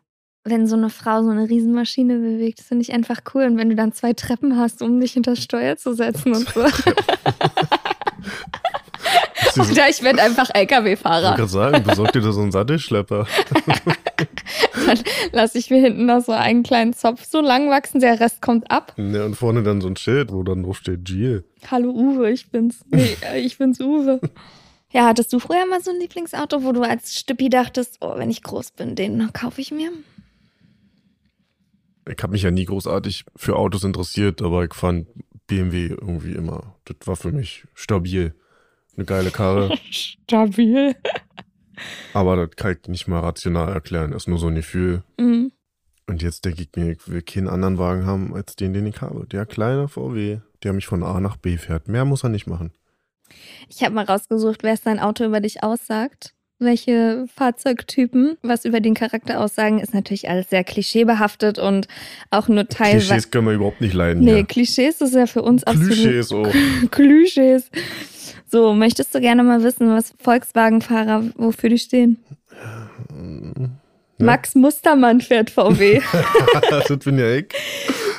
[0.49, 3.43] Wenn so eine Frau so eine Riesenmaschine bewegt, finde ich einfach cool.
[3.45, 6.65] Und wenn du dann zwei Treppen hast, um dich hinter Steuer zu setzen und so.
[9.65, 11.37] So- Oder ich werde einfach Ich LKW-Fahrer.
[11.37, 13.27] gerade sagen, besorg dir da so einen Sattelschlepper.
[14.87, 14.99] Dann
[15.33, 18.71] lasse ich mir hinten noch so einen kleinen Zopf so lang wachsen, der Rest kommt
[18.71, 18.93] ab.
[18.97, 21.45] Ja, und vorne dann so ein Schild, wo dann drauf steht Giel.
[21.71, 22.81] Hallo Uwe, ich bin's.
[22.91, 24.21] Nee, äh, ich bin's Uwe.
[24.93, 28.31] Ja, hattest du früher mal so ein Lieblingsauto, wo du als Stüppi dachtest, oh, wenn
[28.31, 29.91] ich groß bin, den kaufe ich mir?
[32.09, 35.09] Ich habe mich ja nie großartig für Autos interessiert, aber ich fand
[35.49, 38.35] BMW irgendwie immer, das war für mich stabil.
[38.97, 40.95] Eine geile Karre, Stabil.
[42.15, 45.03] aber das kann ich nicht mal rational erklären, ist nur so ein Gefühl.
[45.19, 45.53] Mhm.
[46.07, 49.01] Und jetzt denke ich mir, ich will keinen anderen Wagen haben als den, den ich
[49.01, 49.27] habe.
[49.27, 51.89] Der kleine VW, der mich von A nach B fährt.
[51.89, 52.73] Mehr muss er nicht machen.
[53.69, 56.33] Ich habe mal rausgesucht, wer sein Auto über dich aussagt.
[56.59, 61.87] Welche Fahrzeugtypen, was über den Charakter aussagen, ist natürlich alles sehr klischeebehaftet und
[62.31, 63.09] auch nur teilweise.
[63.09, 64.25] Klischees können wir überhaupt nicht leiden.
[64.25, 64.45] Nee, hier.
[64.45, 65.93] Klischees ist ja für uns absolut.
[65.93, 66.51] Klischees auch.
[66.91, 67.71] Klischees.
[68.47, 72.25] So, möchtest du gerne mal wissen, was Volkswagen-Fahrer, wofür die stehen?
[72.51, 74.25] Ja.
[74.25, 76.01] Max Mustermann fährt VW.
[76.71, 77.47] das bin ja ich.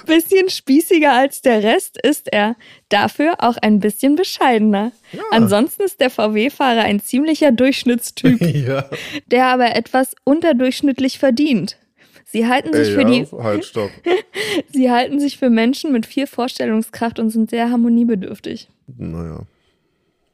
[0.08, 2.56] Bisschen spießiger als der Rest ist er.
[2.90, 4.92] Dafür auch ein bisschen bescheidener.
[5.32, 8.90] Ansonsten ist der VW-Fahrer ein ziemlicher Durchschnittstyp, ja.
[9.28, 11.78] der aber etwas unterdurchschnittlich verdient.
[12.26, 13.92] Sie halten sich Ey, für ja, die, halt, stopp.
[14.72, 18.70] sie halten sich für Menschen mit viel Vorstellungskraft und sind sehr harmoniebedürftig.
[18.88, 19.44] Naja,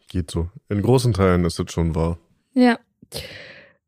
[0.08, 0.50] geht so.
[0.70, 2.18] In großen Teilen ist das schon wahr.
[2.54, 2.80] Ja.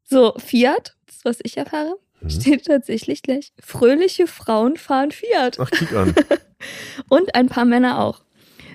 [0.03, 2.29] So, Fiat, das was ich erfahre, Mhm.
[2.29, 3.51] steht tatsächlich gleich.
[3.59, 5.57] Fröhliche Frauen fahren Fiat.
[5.59, 6.13] Ach, kick an.
[7.09, 8.21] Und ein paar Männer auch.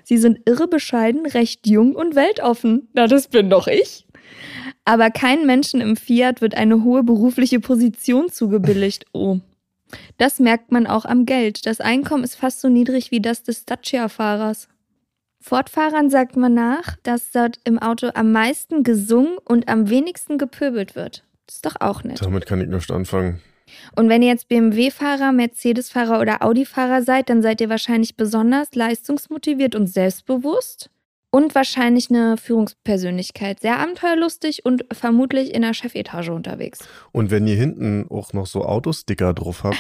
[0.05, 2.89] Sie sind irre bescheiden, recht jung und weltoffen.
[2.95, 4.07] Na, das bin doch ich.
[4.85, 9.07] Aber kein Menschen im Fiat wird eine hohe berufliche Position zugebilligt.
[9.13, 9.39] Oh.
[10.19, 11.67] Das merkt man auch am Geld.
[11.67, 14.69] Das Einkommen ist fast so niedrig wie das des Dacia-Fahrers.
[15.41, 20.95] Fortfahrern sagt man nach, dass dort im Auto am meisten gesungen und am wenigsten gepöbelt
[20.95, 21.25] wird.
[21.51, 22.23] Das ist doch auch nett.
[22.23, 23.41] Damit kann ich nicht anfangen.
[23.97, 29.75] Und wenn ihr jetzt BMW-Fahrer, Mercedes-Fahrer oder Audi-Fahrer seid, dann seid ihr wahrscheinlich besonders leistungsmotiviert
[29.75, 30.91] und selbstbewusst.
[31.33, 33.59] Und wahrscheinlich eine Führungspersönlichkeit.
[33.59, 36.89] Sehr abenteuerlustig und vermutlich in der Chefetage unterwegs.
[37.11, 39.77] Und wenn ihr hinten auch noch so Autosticker drauf habt,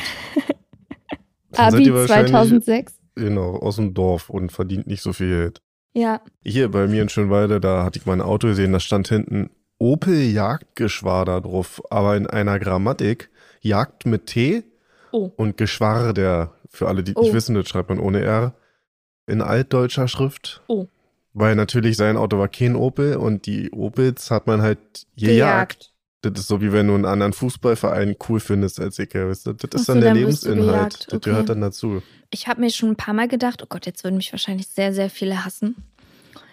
[1.56, 2.94] Abi ihr wahrscheinlich 2006.
[3.14, 5.62] genau, aus dem Dorf und verdient nicht so viel Geld.
[5.94, 6.20] Ja.
[6.42, 9.50] Hier bei mir in Schönwalde, da hatte ich mein Auto gesehen, da stand hinten
[9.81, 13.31] Opel Jagdgeschwader drauf, aber in einer Grammatik
[13.62, 14.62] Jagd mit T
[15.12, 15.33] Oh.
[15.37, 17.23] und Geschwader, für alle, die Oh.
[17.23, 18.55] nicht wissen, das schreibt man ohne R,
[19.27, 20.62] in altdeutscher Schrift.
[20.69, 20.87] Oh.
[21.33, 24.79] Weil natürlich sein Auto war kein Opel und die Opels hat man halt
[25.16, 25.93] gejagt.
[26.23, 29.14] Das ist so wie wenn du einen anderen Fußballverein cool findest als ich.
[29.14, 29.53] Weißt du?
[29.55, 30.61] Das ist so, dann der dann Lebensinhalt.
[30.66, 31.31] gejagt, Das okay.
[31.31, 32.03] gehört dann dazu.
[32.31, 34.93] Ich habe mir schon ein paar Mal gedacht, oh Gott, jetzt würden mich wahrscheinlich sehr,
[34.93, 35.77] sehr viele hassen.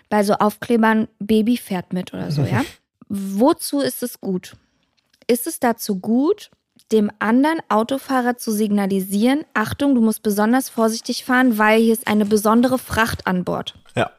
[0.10, 2.64] Bei so Aufklebern, Baby fährt mit oder so, ja?
[3.10, 4.56] Wozu ist es gut?
[5.28, 6.52] Ist es dazu gut,
[6.92, 12.26] dem anderen Autofahrer zu signalisieren, Achtung, du musst besonders vorsichtig fahren, weil hier ist eine
[12.26, 13.76] besondere Fracht an Bord.
[13.96, 14.12] Ja.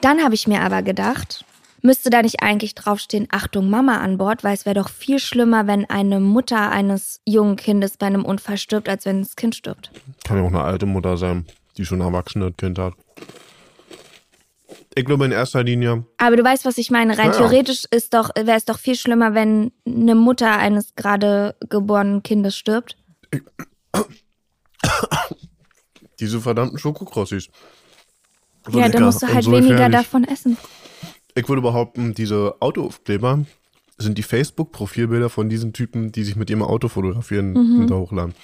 [0.00, 1.44] Dann habe ich mir aber gedacht,
[1.82, 5.66] müsste da nicht eigentlich draufstehen, Achtung, Mama an Bord, weil es wäre doch viel schlimmer,
[5.66, 9.90] wenn eine Mutter eines jungen Kindes bei einem Unfall stirbt, als wenn das Kind stirbt.
[10.24, 12.94] Kann ja auch eine alte Mutter sein, die schon ein erwachsenes Kind hat.
[14.96, 17.18] Ich glaube in erster Linie, Aber du weißt, was ich meine.
[17.18, 17.38] Rein Ja, ja.
[17.38, 22.56] theoretisch ist doch, wäre es doch viel schlimmer, wenn eine Mutter eines gerade geborenen Kindes
[22.56, 22.96] stirbt.
[26.20, 27.48] diese verdammten Schokokrossis.
[28.68, 29.96] So ja, dann musst du halt so weniger gefährlich.
[29.98, 30.56] davon essen.
[31.34, 33.44] Ich würde behaupten, diese Autoaufkleber
[33.98, 37.80] sind die Facebook-Profilbilder von diesen Typen, die sich mit ihrem Auto fotografieren Mhm.
[37.80, 38.34] und da hochladen.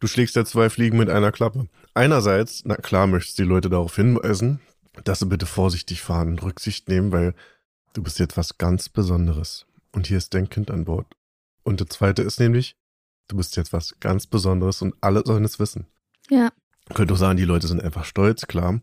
[0.00, 1.66] Du schlägst ja zwei Fliegen mit einer Klappe.
[1.94, 4.60] Einerseits, na klar, möchtest du die Leute darauf hinweisen,
[5.04, 7.34] dass sie bitte vorsichtig fahren und Rücksicht nehmen, weil
[7.92, 9.66] du bist jetzt was ganz Besonderes.
[9.92, 11.06] Und hier ist dein Kind an Bord.
[11.62, 12.76] Und das zweite ist nämlich,
[13.28, 15.86] du bist jetzt was ganz Besonderes und alle sollen es wissen.
[16.30, 16.50] Ja.
[16.94, 18.80] Könnte auch sagen, die Leute sind einfach stolz, klar.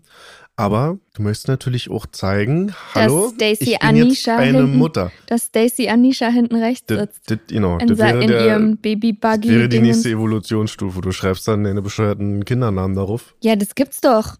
[0.57, 5.11] Aber du möchtest natürlich auch zeigen, hallo, Stacey ich bin jetzt Anisha eine hinten- Mutter.
[5.27, 7.31] Dass Stacy Anisha hinten rechts Das, sitzt.
[7.31, 9.49] das, genau, In, das sa- wäre, in der, ihrem das Babybuggy.
[9.49, 10.99] wäre die nächste Evolutionsstufe.
[10.99, 13.35] Du schreibst dann deine bescheuerten Kindernamen darauf.
[13.41, 14.35] Ja, das gibt's doch.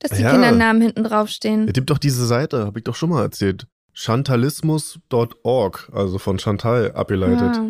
[0.00, 0.32] Dass die Ja.
[0.32, 1.66] Kindernamen hinten draufstehen.
[1.68, 3.66] Es gibt doch diese Seite, habe ich doch schon mal erzählt.
[3.92, 7.56] Chantalismus.org, also von Chantal abgeleitet.
[7.56, 7.66] Ah.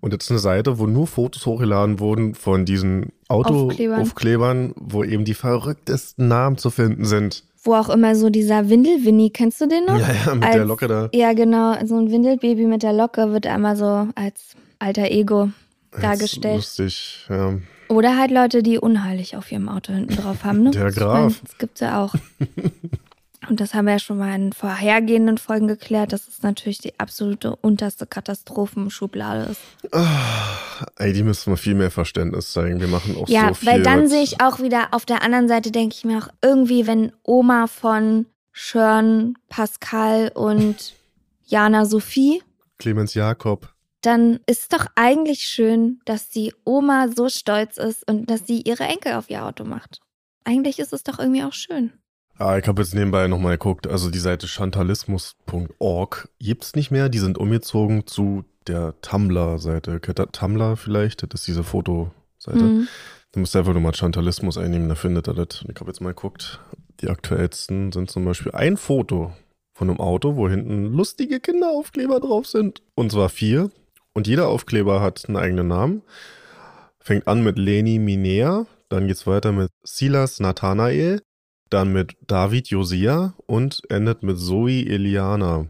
[0.00, 4.00] Und das ist eine Seite, wo nur Fotos hochgeladen wurden von diesen Aufklebern.
[4.00, 7.44] Autoaufklebern, wo eben die verrücktesten Namen zu finden sind.
[7.62, 9.98] Wo auch immer so dieser Windelwinnie, kennst du den noch?
[9.98, 11.10] Ja, ja, mit Als- der Locke da.
[11.12, 11.74] Ja, genau.
[11.84, 15.50] So ein Windelbaby mit der Locke wird einmal so als alter Ego
[15.90, 16.58] Das dargestellt.
[16.60, 17.54] ist Lustig, ja.
[17.90, 20.62] Oder halt Leute, die unheilig auf ihrem Auto hinten drauf haben.
[20.62, 20.70] Ne?
[20.70, 21.12] Der Graf.
[21.12, 22.14] mein, Das gibt's ja auch.
[23.48, 27.00] Und das haben wir ja schon mal in vorhergehenden Folgen geklärt, dass es natürlich die
[27.00, 29.60] absolute unterste Katastrophenschublade ist.
[29.92, 30.06] Ah,
[30.96, 32.80] ey, die müssen wir viel mehr Verständnis zeigen.
[32.80, 33.68] Wir machen auch Ja, so viel.
[33.68, 36.86] weil dann sehe ich auch wieder auf der anderen Seite, denke ich mir auch irgendwie,
[36.86, 40.94] wenn Oma von Schörn, Pascal und
[41.46, 42.42] Jana Sophie,
[42.78, 43.69] Clemens Jakob.
[44.00, 48.84] Dann ist doch eigentlich schön, dass die Oma so stolz ist und dass sie ihre
[48.84, 50.00] Enkel auf ihr Auto macht.
[50.44, 51.92] Eigentlich ist es doch irgendwie auch schön.
[52.38, 53.86] Ah, ich habe jetzt nebenbei nochmal geguckt.
[53.86, 57.10] Also die Seite chantalismus.org gibt's nicht mehr.
[57.10, 60.00] Die sind umgezogen zu der Tumblr-Seite.
[60.00, 61.22] Kennt ihr Tumblr vielleicht?
[61.22, 62.62] Das ist diese Fotoseite.
[62.62, 62.88] Mhm.
[63.32, 65.64] Du musst einfach nur mal Chantalismus einnehmen, da findet er das.
[65.68, 66.60] Ich habe jetzt mal geguckt.
[67.00, 69.32] Die aktuellsten sind zum Beispiel ein Foto
[69.72, 72.82] von einem Auto, wo hinten lustige Kinderaufkleber drauf sind.
[72.96, 73.70] Und zwar vier.
[74.12, 76.02] Und jeder Aufkleber hat einen eigenen Namen.
[77.00, 81.22] Fängt an mit Leni Minea, dann geht's weiter mit Silas Nathanael,
[81.70, 85.66] dann mit David Josia und endet mit Zoe Eliana.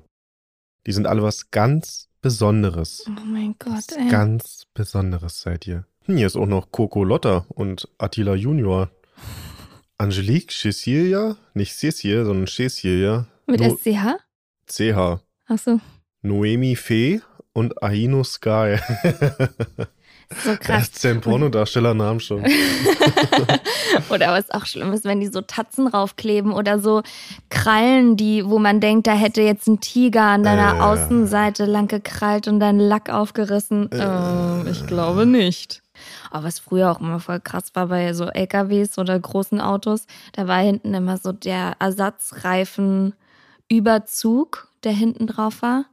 [0.87, 3.05] Die sind alle was ganz Besonderes.
[3.07, 4.09] Oh mein Gott, Was ey.
[4.09, 5.87] ganz Besonderes seid ihr.
[6.07, 8.91] Hm, Hier ist auch noch Coco Lotta und Attila Junior.
[9.99, 13.27] Angelique Cecilia, nicht Cecil, sondern Cecilia.
[13.47, 14.17] Mit No- SCH?
[14.67, 15.21] CH.
[15.47, 15.81] Achso,
[16.23, 17.21] Noemi Fee
[17.53, 18.79] und Ahino Sky.
[20.45, 20.89] so krass.
[20.89, 22.45] ist ein Pornodarstellernamen schon.
[24.11, 27.03] oder was auch schlimm ist, wenn die so Tatzen raufkleben oder so
[27.49, 30.81] Krallen, die, wo man denkt, da hätte jetzt ein Tiger an deiner Äh.
[30.81, 33.91] Außenseite lang gekrallt und dein Lack aufgerissen.
[33.93, 33.99] Äh.
[33.99, 35.83] Ähm, ich glaube nicht.
[36.31, 40.49] Aber was früher auch immer voll krass war bei so LKWs oder großen Autos, da
[40.49, 45.85] war hinten immer so der Ersatzreifenüberzug, der hinten drauf war.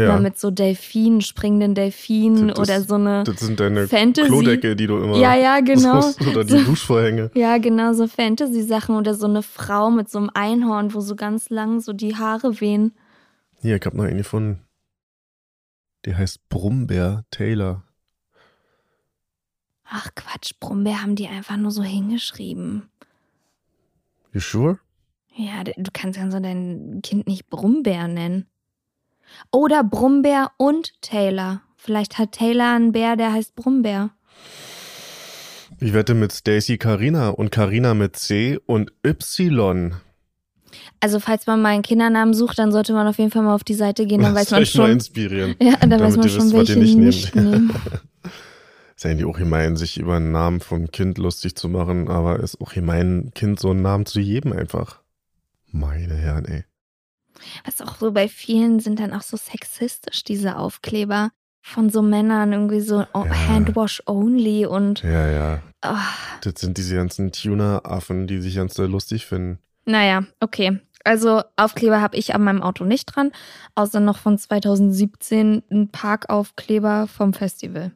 [0.00, 3.24] Ja, Immer mit so Delfinen, springenden Delfinen Das- oder so eine.
[3.24, 5.16] das sind deine Fantasy- Klodecke, die du immer.
[5.18, 5.98] Ja, ja, genau.
[6.30, 6.64] Oder die So.
[6.64, 7.30] Duschvorhänge.
[7.34, 11.50] Ja, genau, so Fantasy-Sachen oder so eine Frau mit so einem Einhorn, wo so ganz
[11.50, 12.92] lang so die Haare wehen.
[13.60, 14.60] Hier, ich hab noch einen gefunden.
[16.06, 17.82] Die heißt Brummbär Taylor.
[19.84, 22.88] Ach Quatsch, Brummbär haben die einfach nur so hingeschrieben.
[24.32, 24.78] You sure?
[25.34, 28.46] Ja, du kannst ja so dein Kind nicht Brummbär nennen.
[29.52, 31.62] Oder Brummbär und Taylor.
[31.76, 34.10] Vielleicht hat Taylor einen Bär, der heißt Brummbär.
[35.80, 39.94] Ich wette mit Stacy Carina und Carina mit C und Y.
[41.00, 43.64] Also falls man mal einen Kindernamen sucht, dann sollte man auf jeden Fall mal auf
[43.64, 44.92] die Seite gehen, dann weiß Lasst man euch mal schon.
[44.92, 45.54] inspirieren.
[45.62, 47.72] Ja, dann weiß man schon, wisst, welche nicht nicht nehmen.
[48.96, 52.60] Ist eigentlich auch gemein, sich über einen Namen vom Kind lustig zu machen, aber ist
[52.60, 55.00] auch gemein, Kind so einen Namen zu geben einfach.
[55.72, 56.64] Meine Herren, ey.
[57.64, 61.30] Was auch so bei vielen sind dann auch so sexistisch, diese Aufkleber
[61.62, 63.48] von so Männern, irgendwie so oh, Ja.
[63.48, 65.62] Handwash only und Ja, ja.
[65.84, 65.94] oh,
[66.42, 69.58] Das sind diese ganzen Tuner-Affen, die sich ganz lustig finden.
[69.84, 70.80] naja, okay.
[71.02, 73.32] Also Aufkleber habe ich an meinem Auto nicht dran,
[73.74, 77.92] außer noch von 2017 ein Parkaufkleber vom Festival.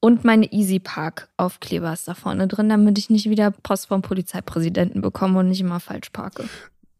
[0.00, 4.02] Und meine Easy Park Aufkleber ist da vorne drin, damit ich nicht wieder Post vom
[4.02, 6.48] Polizeipräsidenten bekomme und nicht immer falsch parke.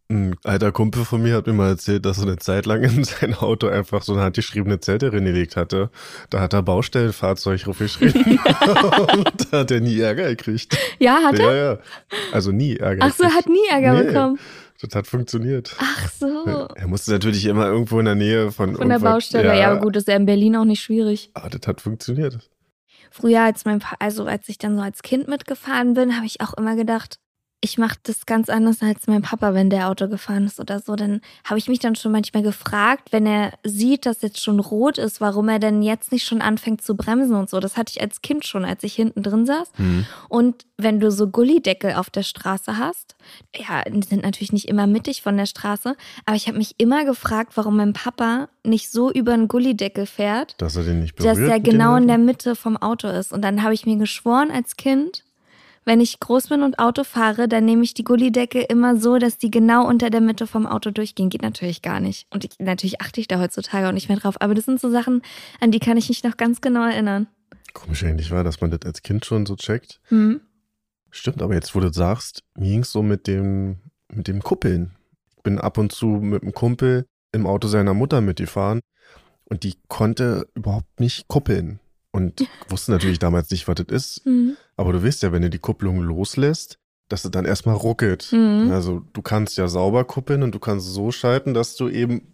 [0.08, 3.02] Ein alter Kumpel von mir hat mir mal erzählt, dass er eine Zeit lang in
[3.02, 5.90] sein Auto einfach so eine handgeschriebene Zelte reingelegt hatte.
[6.30, 8.22] Da hat er Baustellenfahrzeug aufgeschrieben
[9.16, 10.78] und da hat er nie Ärger gekriegt.
[11.00, 11.54] Ja, hat er?
[11.56, 11.78] Ja, ja.
[12.32, 13.36] Also nie Ärger Ach so, gekriegt.
[13.36, 14.06] hat nie Ärger Nee.
[14.08, 14.38] bekommen.
[14.80, 15.74] Das hat funktioniert.
[15.80, 16.68] Ach so.
[16.76, 19.58] Er musste natürlich immer irgendwo in der Nähe von, Von der Baustelle.
[19.58, 21.30] Ja, aber gut, ist ja in Berlin auch nicht schwierig.
[21.34, 22.38] Aber das hat funktioniert.
[23.10, 26.42] Früher, als mein Pa- also als ich dann so als Kind mitgefahren bin, habe ich
[26.42, 27.18] auch immer gedacht,
[27.62, 30.94] ich mache das ganz anders als mein Papa, wenn der Auto gefahren ist oder so.
[30.94, 34.98] Dann habe ich mich dann schon manchmal gefragt, wenn er sieht, dass jetzt schon rot
[34.98, 37.58] ist, warum er denn jetzt nicht schon anfängt zu bremsen und so.
[37.58, 39.70] Das hatte ich als Kind schon, als ich hinten drin saß.
[39.76, 40.06] Hm.
[40.28, 43.16] Und wenn du so Gullideckel auf der Straße hast,
[43.56, 45.96] ja, die sind natürlich nicht immer mittig von der Straße,
[46.26, 50.54] aber ich habe mich immer gefragt, warum mein Papa nicht so über einen Gullideckel fährt,
[50.58, 51.36] Dass er den nicht berührt.
[51.36, 52.18] dass er genau in der?
[52.18, 53.32] Mitte vom Auto ist.
[53.32, 55.22] Und dann habe ich mir geschworen als Kind,
[55.88, 59.38] Wenn ich groß bin und Auto fahre, dann nehme ich die Gullidecke immer so, dass
[59.38, 61.28] die genau unter der Mitte vom Auto durchgehen.
[61.28, 62.26] Geht natürlich gar nicht.
[62.30, 64.34] Und ich, natürlich achte ich da heutzutage auch nicht mehr drauf.
[64.40, 65.22] Aber das sind so Sachen,
[65.60, 67.28] an die kann ich mich noch ganz genau erinnern.
[67.72, 70.00] Komisch eigentlich war, dass man das als Kind schon so checkt.
[70.08, 70.40] Hm.
[71.12, 73.76] Stimmt, aber jetzt, wo du sagst, mir ging es so mit dem,
[74.12, 74.90] mit dem Kuppeln.
[75.36, 78.80] Ich bin ab und zu mit einem Kumpel im Auto seiner Mutter mitgefahren
[79.44, 81.78] und die konnte überhaupt nicht kuppeln.
[82.16, 84.24] Und wusste natürlich damals nicht, was das ist.
[84.24, 84.56] Hm.
[84.76, 88.32] Aber du weißt ja, wenn du die Kupplung loslässt, dass es dann erstmal ruckelt.
[88.32, 88.70] Mhm.
[88.72, 92.32] Also du kannst ja sauber kuppeln und du kannst so schalten, dass du eben.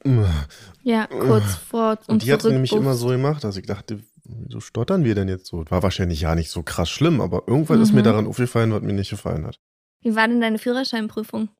[0.82, 4.60] Ja, kurz vor und, Und die hat nämlich immer so gemacht, dass ich dachte, wieso
[4.60, 5.64] stottern wir denn jetzt so?
[5.68, 8.04] War wahrscheinlich ja nicht so krass schlimm, aber irgendwann ist mir Mhm.
[8.04, 9.60] daran aufgefallen, was mir nicht gefallen hat.
[10.00, 11.50] Wie war denn deine Führerscheinprüfung?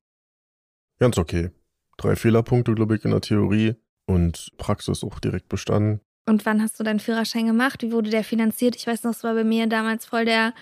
[0.99, 1.51] Ganz okay.
[1.99, 3.75] Drei Fehlerpunkte, glaube ich, in der Theorie
[4.07, 6.01] und Praxis auch direkt bestanden.
[6.27, 7.83] Und wann hast du deinen Führerschein gemacht?
[7.83, 8.77] Wie wurde der finanziert?
[8.77, 10.55] Ich weiß noch, es war bei mir damals voll der,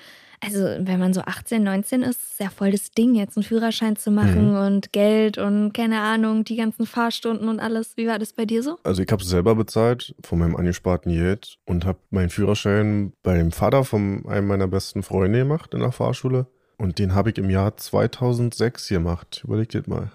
[0.42, 3.94] also wenn man so 18, 19 ist, ist ja voll das Ding, jetzt einen Führerschein
[3.96, 4.56] zu machen Mhm.
[4.56, 7.96] und Geld und keine Ahnung, die ganzen Fahrstunden und alles.
[7.98, 8.78] Wie war das bei dir so?
[8.84, 13.36] Also ich habe es selber bezahlt von meinem angesparten Geld und habe meinen Führerschein bei
[13.36, 16.46] dem Vater von einem meiner besten Freunde gemacht in der Fahrschule.
[16.78, 19.42] Und den habe ich im Jahr 2006 gemacht.
[19.44, 20.10] Überleg dir mal.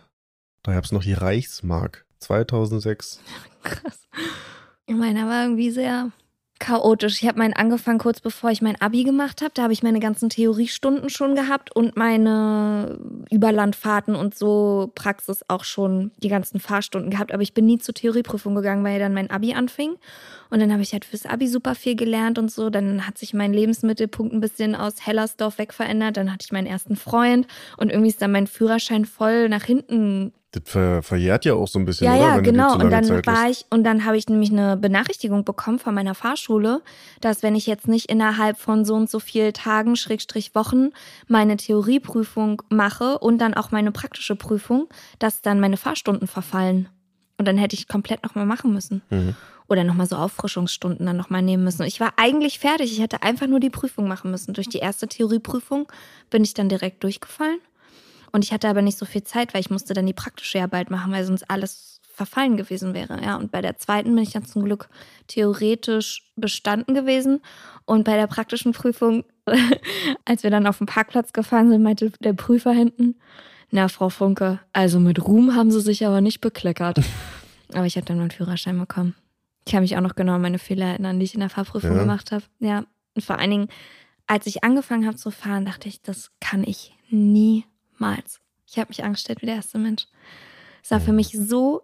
[0.64, 2.04] Da gab es noch die Reichsmark.
[2.18, 3.20] 2006.
[3.64, 4.08] Krass.
[4.88, 6.12] Meiner war irgendwie sehr
[6.60, 7.22] chaotisch.
[7.22, 9.52] Ich habe meinen angefangen kurz bevor ich mein Abi gemacht habe.
[9.54, 12.98] Da habe ich meine ganzen Theoriestunden schon gehabt und meine
[13.30, 17.34] Überlandfahrten und so Praxis auch schon die ganzen Fahrstunden gehabt.
[17.34, 19.96] Aber ich bin nie zur Theorieprüfung gegangen, weil dann mein Abi anfing.
[20.50, 22.70] Und dann habe ich halt fürs Abi super viel gelernt und so.
[22.70, 26.18] Dann hat sich mein Lebensmittelpunkt ein bisschen aus Hellersdorf weg verändert.
[26.18, 30.32] Dann hatte ich meinen ersten Freund und irgendwie ist dann mein Führerschein voll nach hinten
[30.56, 32.22] Das ver verjährt ja auch so ein bisschen, ja, oder?
[32.22, 32.74] ja, Wenn genau.
[32.76, 36.16] Und dann Zeit war ich, und dann habe ich nämlich eine Benachrichtigung bekommen von meiner
[36.16, 36.82] Fahrschule,
[37.20, 40.92] dass wenn ich jetzt nicht innerhalb von so und so viel Tagen, Schrägstrich Wochen,
[41.28, 44.88] meine Theorieprüfung mache und dann auch meine praktische Prüfung,
[45.20, 46.88] dass dann meine Fahrstunden verfallen.
[47.38, 49.02] Und dann hätte ich komplett nochmal machen müssen.
[49.10, 49.36] Mhm.
[49.68, 51.82] Oder nochmal so Auffrischungsstunden dann nochmal nehmen müssen.
[51.82, 52.94] Und ich war eigentlich fertig.
[52.94, 54.54] Ich hätte einfach nur die Prüfung machen müssen.
[54.54, 55.92] Durch die erste Theorieprüfung
[56.30, 57.60] bin ich dann direkt durchgefallen.
[58.36, 60.68] Und ich hatte aber nicht so viel Zeit, weil ich musste dann die praktische ja
[60.68, 63.24] bald machen, weil sonst alles verfallen gewesen wäre.
[63.24, 64.90] Ja, und bei der zweiten bin ich dann zum Glück
[65.28, 67.40] theoretisch bestanden gewesen.
[67.86, 69.24] Und bei der praktischen Prüfung,
[70.26, 73.16] als wir dann auf dem Parkplatz gefahren sind, meinte der Prüfer hinten,
[73.72, 77.00] na, Frau Funke, also mit Ruhm haben Sie sich aber nicht bekleckert.
[77.74, 79.16] aber ich habe dann meinen Führerschein bekommen.
[79.66, 81.94] Ich kann mich auch noch genau an meine Fehler erinnern, die ich in der Fahrprüfung
[81.96, 82.00] Ja.
[82.02, 82.44] gemacht habe.
[82.60, 82.84] Ja,
[83.14, 83.68] und vor allen Dingen,
[84.28, 86.92] als ich angefangen habe zu fahren, dachte ich, das kann ich
[88.00, 88.40] niemals.
[88.68, 90.08] Ich habe mich angestellt wie der erste Mensch.
[90.84, 91.82] Es war für mich so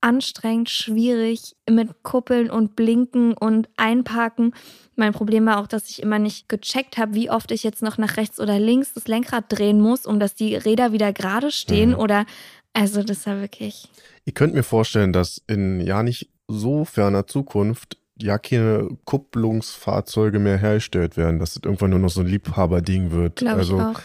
[0.00, 4.54] anstrengend, schwierig mit Kuppeln und Blinken und Einparken.
[4.96, 7.98] Mein Problem war auch, dass ich immer nicht gecheckt habe, wie oft ich jetzt noch
[7.98, 11.90] nach rechts oder links das Lenkrad drehen muss, um dass die Räder wieder gerade stehen
[11.90, 11.96] Mhm.
[11.96, 12.26] oder
[12.72, 13.88] also das war wirklich
[14.24, 20.58] Ich könnte mir vorstellen, dass in ja nicht so ferner Zukunft ja keine Kupplungsfahrzeuge mehr
[20.58, 23.36] hergestellt werden, dass es irgendwann nur noch so ein Liebhaberding wird.
[23.36, 24.00] glaube also ich auch.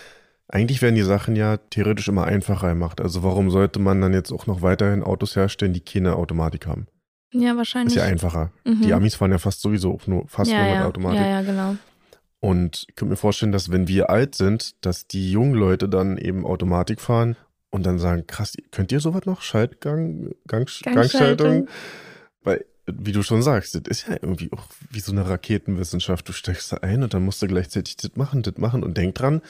[0.49, 3.01] Eigentlich werden die Sachen ja theoretisch immer einfacher gemacht.
[3.01, 6.87] Also warum sollte man dann jetzt auch noch weiterhin Autos herstellen, die keine Automatik haben?
[7.33, 7.95] Ja, Ist wahrscheinlich.
[7.95, 8.51] ja einfacher.
[8.63, 8.81] Mhm.
[8.81, 10.85] Die Amis fahren ja fast sowieso auch nur, fast ja, nur mit ja.
[10.85, 11.19] Automatik.
[11.19, 11.75] Ja, ja, genau.
[12.39, 16.17] Und ich könnte mir vorstellen, dass wenn wir alt sind, dass die jungen Leute dann
[16.17, 17.35] eben Automatik fahren
[17.69, 19.41] und dann sagen, krass, könnt ihr sowas noch?
[19.41, 20.93] Schaltgang, Gang, Gangschaltung.
[20.95, 21.67] Gangschaltung?
[22.43, 26.27] Weil, wie du schon sagst, das ist ja irgendwie auch wie so eine Raketenwissenschaft.
[26.29, 29.15] Du steigst da ein und dann musst du gleichzeitig das machen, das machen und denk
[29.15, 29.41] dran,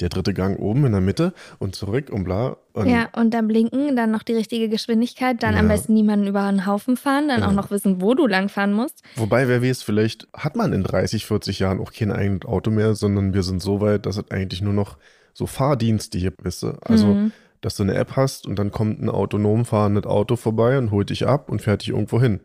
[0.00, 2.56] der dritte Gang oben in der Mitte und zurück und bla.
[2.72, 5.72] Und Ja, und dann blinken, dann noch die richtige Geschwindigkeit, dann am Ja.
[5.72, 7.48] besten niemanden über einen Haufen fahren, dann Ja.
[7.48, 9.02] auch noch wissen, wo du lang fahren musst.
[9.16, 12.94] Wobei, wer weiß, vielleicht hat man in 30, 40 Jahren auch kein eigenes Auto mehr,
[12.94, 14.98] sondern wir sind so weit, dass es eigentlich nur noch
[15.32, 16.68] so Fahrdienste gibt, weißt du?
[16.82, 17.32] Also, Mhm.
[17.60, 21.10] dass du eine App hast und dann kommt ein autonom fahrendes Auto vorbei und holt
[21.10, 22.38] dich ab und fährt dich irgendwo hin.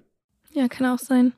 [0.60, 1.32] Ja, kann auch sein.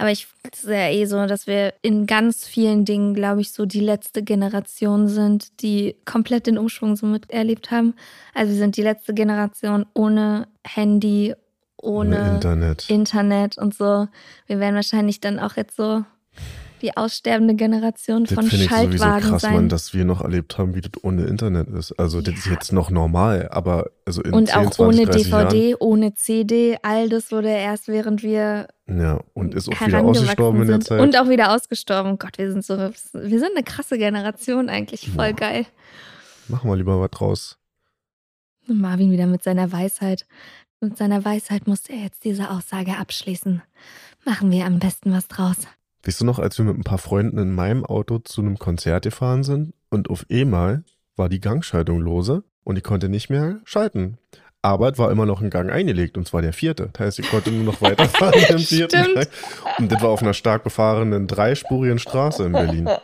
[0.00, 3.50] Aber ich es ist ja eh so, dass wir in ganz vielen Dingen, glaube ich,
[3.50, 7.94] so die letzte Generation sind, die komplett den Umschwung so miterlebt haben.
[8.32, 11.34] Also wir sind die letzte Generation ohne Handy,
[11.76, 12.88] ohne, Internet.
[12.88, 14.06] Internet und so.
[14.46, 16.04] Wir werden wahrscheinlich dann auch jetzt so
[16.82, 19.54] die aussterbende Generation das von finde ich sowieso Schaltwagen krass, sein.
[19.54, 21.92] Mann, dass wir noch erlebt haben, wie das ohne Internet ist.
[21.98, 22.52] Also, das ist Ja.
[22.52, 26.78] jetzt noch normal, aber also in und 10, auch 20, ohne 30 DVD, ohne CD,
[26.82, 29.00] all das wurde erst während wir Jahren.
[29.00, 30.84] Ja, und ist auch wieder ausgestorben in der sind.
[30.84, 31.00] Zeit.
[31.00, 32.18] Und auch wieder ausgestorben.
[32.18, 35.10] Gott, wir sind so, wir sind eine krasse Generation eigentlich.
[35.10, 35.32] Voll Ja.
[35.32, 35.66] geil.
[36.48, 37.58] Machen wir lieber was draus.
[38.66, 40.26] Marvin wieder mit seiner Weisheit.
[40.80, 43.62] Mit seiner Weisheit musste er jetzt diese Aussage abschließen.
[44.24, 45.56] Machen wir am besten was draus.
[46.04, 49.04] Weißt du noch, als wir mit ein paar Freunden in meinem Auto zu einem Konzert
[49.04, 50.84] gefahren sind und auf einmal
[51.16, 54.18] war die Gangschaltung lose und ich konnte nicht mehr schalten.
[54.60, 56.90] Aber es war immer noch ein Gang eingelegt und zwar der vierte.
[56.92, 59.14] Das heißt, ich konnte nur noch weiterfahren im vierten Stimmt.
[59.14, 59.28] Gang.
[59.78, 62.88] Und das war auf einer stark befahrenen dreispurigen Straße in Berlin.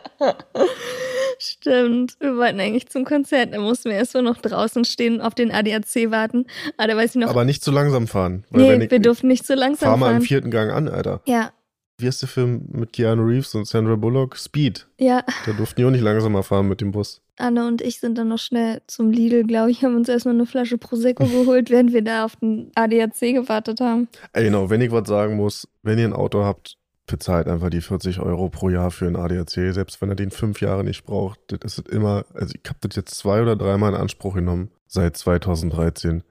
[1.39, 2.15] Stimmt.
[2.19, 3.53] Wir wollten eigentlich zum Konzert.
[3.53, 6.45] Da mussten wir erst mal noch draußen stehen und auf den ADAC warten.
[6.77, 7.29] Aber da weiß ich noch.
[7.29, 8.45] Aber nicht zu langsam fahren.
[8.49, 10.17] Weil nee, ich, wir durften nicht so langsam fahr mal fahren.
[10.17, 11.21] im vierten Gang an, Alter.
[11.25, 11.51] ja,
[11.97, 14.35] Wie ist der Film mit Keanu Reeves und Sandra Bullock?
[14.35, 14.85] Speed.
[14.97, 15.23] ja.
[15.45, 17.21] Da durften die auch nicht langsamer fahren mit dem Bus.
[17.37, 20.45] Anne und ich sind dann noch schnell zum Lidl, glaube ich, haben uns erstmal eine
[20.45, 24.09] Flasche Prosecco geholt, während wir da auf den ADAC gewartet haben.
[24.33, 26.77] Ey, genau, wenn ich was sagen muss, wenn ihr ein Auto habt,
[27.07, 30.59] bezahlt einfach die 40 Euro pro Jahr für einen ADAC, selbst wenn er den fünf
[30.59, 31.39] Jahre nicht braucht.
[31.63, 35.15] Das ist immer, also ich habe das jetzt zwei oder dreimal in Anspruch genommen, seit
[35.15, 36.23] 2013.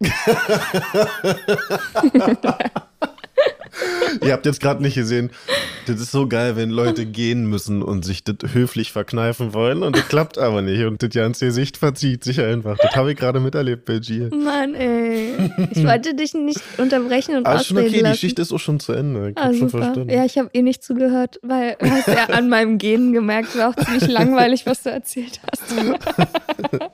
[4.24, 5.30] Ihr habt jetzt gerade nicht gesehen,
[5.86, 9.96] das ist so geil, wenn Leute gehen müssen und sich das höflich verkneifen wollen und
[9.96, 12.76] das klappt aber nicht und das ganze Gesicht verzieht sich einfach.
[12.78, 14.30] Das habe ich gerade miterlebt bei Gier.
[14.34, 15.34] Mann, ey.
[15.72, 18.10] Ich wollte dich nicht unterbrechen und Alles schon ausreden okay, die.
[18.10, 19.30] Geschichte ist auch schon zu Ende.
[19.30, 20.10] Ich Ah, schon verstanden.
[20.10, 23.70] Ja, ich habe eh nicht zugehört, weil du hast ja an meinem Genen gemerkt, war
[23.70, 25.62] auch ziemlich langweilig, was du erzählt hast.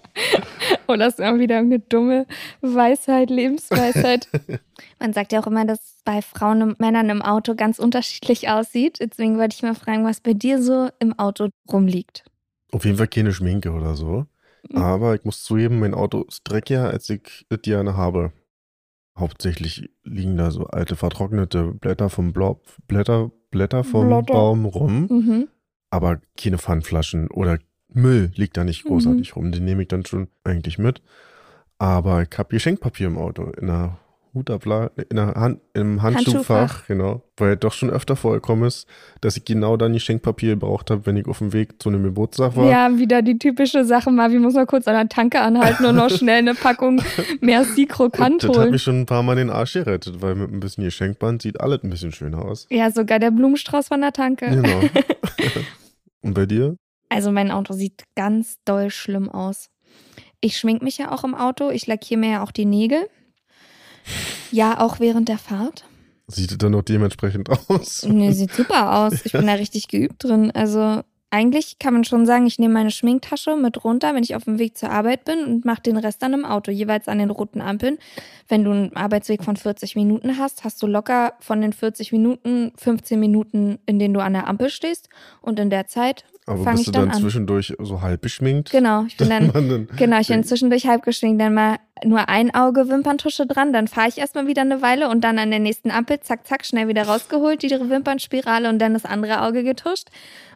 [0.86, 2.26] Und das ist auch wieder eine dumme
[2.60, 4.28] Weisheit, Lebensweisheit.
[5.00, 8.48] Man sagt ja auch immer, dass es bei Frauen und Männern im Auto ganz unterschiedlich
[8.48, 8.98] aussieht.
[9.00, 12.24] Deswegen wollte ich mal fragen, was bei dir so im Auto rumliegt.
[12.72, 14.26] Auf jeden Fall keine Schminke oder so.
[14.70, 14.76] Mhm.
[14.78, 18.32] Aber ich muss zugeben, mein Auto ist dreckiger, als ich es gerne habe.
[19.18, 24.32] Hauptsächlich liegen da so alte vertrocknete Blätter vom Blau, Blätter, Blätter vom Blätter.
[24.34, 25.48] Baum rum, Mhm.
[25.90, 27.58] aber keine Pfandflaschen oder
[27.92, 28.88] Müll liegt da nicht Mhm.
[28.88, 29.52] großartig rum.
[29.52, 31.02] Den nehme ich dann schon eigentlich mit.
[31.78, 33.98] Aber ich habe Geschenkpapier im Auto in der
[34.34, 36.86] Hutablage, in der Hand, im Handschuhfach, Handschuhfach.
[36.88, 37.22] genau.
[37.38, 38.86] Weil doch schon öfter vorgekommen ist,
[39.22, 42.54] dass ich genau dann Geschenkpapier gebraucht habe, wenn ich auf dem Weg zu einem Geburtstag
[42.54, 42.68] war.
[42.68, 46.10] Ja, wieder die typische Sache, Marvin muss mal kurz an der Tanke anhalten und noch
[46.10, 47.00] schnell eine Packung
[47.40, 48.70] Merci Krokant das hat holen.
[48.72, 51.82] mich schon ein paar Mal den Arsch gerettet, weil mit ein bisschen Geschenkband sieht alles
[51.82, 52.66] ein bisschen schöner aus.
[52.70, 54.50] Ja, sogar der Blumenstrauß von der Tanke.
[54.50, 54.80] Genau.
[56.22, 56.76] Und bei dir?
[57.08, 59.70] Also mein Auto sieht ganz doll schlimm aus.
[60.40, 63.08] Ich schmink mich ja auch im Auto, ich lackiere mir ja auch die Nägel.
[64.50, 65.84] Ja, auch während der Fahrt.
[66.28, 68.04] Sieht es dann noch dementsprechend aus?
[68.04, 69.24] Nee, sieht super aus.
[69.24, 70.50] Ich bin da richtig geübt drin.
[70.52, 74.44] Also eigentlich kann man schon sagen, ich nehme meine Schminktasche mit runter, wenn ich auf
[74.44, 77.30] dem Weg zur Arbeit bin und mache den Rest dann im Auto, jeweils an den
[77.30, 77.98] roten Ampeln.
[78.48, 82.72] Wenn du einen Arbeitsweg von 40 Minuten hast, hast du locker von den 40 Minuten
[82.76, 85.08] 15 Minuten, in denen du an der Ampel stehst.
[85.42, 87.22] Und in der Zeit Aber fange bist ich du dann dann an.
[87.22, 88.70] zwischendurch so halb beschminkt?
[88.70, 92.54] Genau, ich bin dann dann- Genau, ich bin zwischendurch halb geschminkt, dann mal nur ein
[92.54, 95.90] Auge Wimperntusche dran, dann fahre ich erstmal wieder eine Weile und dann an der nächsten
[95.90, 100.08] Ampel, zack, zack, schnell wieder rausgeholt, die Wimpernspirale und dann das andere Auge getuscht.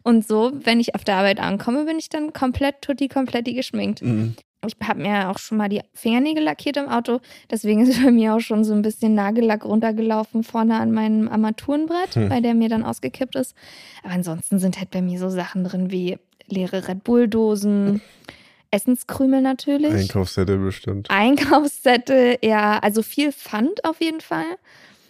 [0.02, 4.02] Und so, wenn ich auf der Arbeit ankomme, bin ich dann komplett tutti kompletti geschminkt.
[4.02, 4.34] Mhm.
[4.66, 8.34] Ich habe mir auch schon mal die Fingernägel lackiert im Auto, deswegen ist bei mir
[8.34, 12.28] auch schon so ein bisschen Nagellack runtergelaufen vorne an meinem Armaturenbrett, Hm.
[12.28, 13.54] bei der mir dann ausgekippt ist.
[14.02, 18.00] Aber ansonsten sind halt bei mir so Sachen drin wie leere Red Bull-Dosen,
[18.72, 19.92] Essenskrümel natürlich.
[19.92, 21.10] Einkaufszettel bestimmt.
[21.10, 24.44] Einkaufszettel, ja, also viel Pfand auf jeden Fall.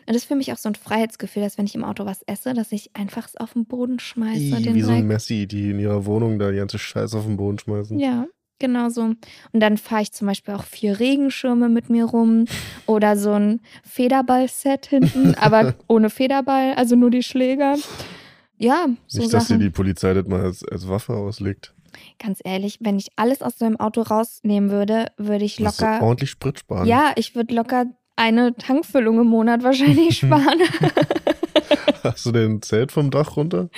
[0.07, 2.22] Und das ist für mich auch so ein Freiheitsgefühl, dass wenn ich im Auto was
[2.22, 4.62] esse, dass ich einfach es auf den Boden schmeiße.
[4.62, 5.07] Den wie so ein.
[5.07, 7.98] Messi, die in ihrer Wohnung da die ganze Scheiße auf den Boden schmeißen.
[7.98, 8.26] Ja,
[8.61, 9.03] genau so.
[9.03, 9.19] Und
[9.53, 12.45] dann fahre ich zum Beispiel auch vier Regenschirme mit mir rum
[12.87, 17.77] oder so ein Federball-Set hinten, aber ohne Federball, also nur die Schläger.
[18.57, 19.61] Ja, so Nicht, dass dir Sachen.
[19.61, 21.75] die Polizei das mal als, als Waffe auslegt.
[22.23, 26.03] Ganz ehrlich, wenn ich alles aus meinem Auto rausnehmen würde, würde ich Du so locker.
[26.03, 26.87] ordentlich Sprit sparen.
[26.87, 27.87] Ja, ich würde locker
[28.17, 30.61] eine Tankfüllung im Monat wahrscheinlich sparen.
[32.05, 33.71] Hast du denn ein Zelt vom Dach runter?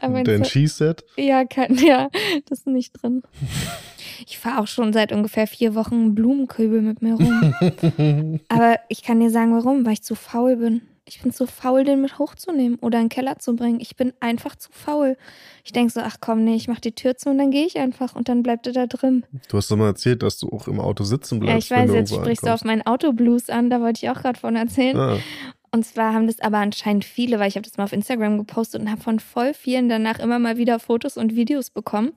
[0.00, 1.04] Dein so- Skiset?
[1.16, 2.08] ja, kann, ja,
[2.48, 3.22] das ist nicht drin.
[4.26, 8.40] Ich fahre auch schon seit ungefähr vier Wochen einen Blumenkübel mit mir rum.
[8.48, 10.82] Aber ich kann dir sagen, warum, weil ich zu faul bin.
[11.06, 13.80] Ich bin zu faul, den mit hochzunehmen oder in den Keller zu bringen.
[13.80, 15.16] Ich bin einfach zu faul.
[15.64, 17.78] Ich denke so, ach komm, nee, ich mach die Tür zu und dann gehe ich
[17.78, 19.24] einfach und dann bleibt er da drin.
[19.48, 21.70] Du hast doch mal erzählt, dass du auch im Auto sitzen bleibst.
[21.70, 24.38] ja, ich weiß, jetzt sprichst du auf meinen Autoblues an, da wollte ich auch gerade
[24.38, 24.98] von erzählen.
[24.98, 25.16] Ah,
[25.70, 28.82] Und zwar haben das aber anscheinend viele, weil ich habe das mal auf Instagram gepostet
[28.82, 32.12] und habe von voll vielen danach immer mal wieder Fotos und Videos bekommen.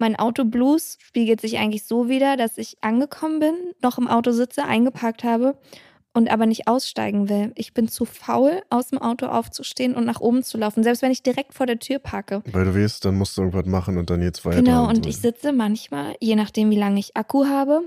[0.00, 4.64] Mein Autoblues spiegelt sich eigentlich so wider, dass ich angekommen bin, noch im Auto sitze,
[4.64, 5.58] eingeparkt habe
[6.14, 7.52] und aber nicht aussteigen will.
[7.54, 11.12] Ich bin zu faul, aus dem Auto aufzustehen und nach oben zu laufen, selbst wenn
[11.12, 12.42] ich direkt vor der Tür parke.
[12.50, 14.62] weil du weißt, dann musst du irgendwas machen und dann geht's weiter.
[14.62, 15.10] Genau, und so.
[15.10, 17.82] ich sitze manchmal, je nachdem, wie lange ich Akku habe,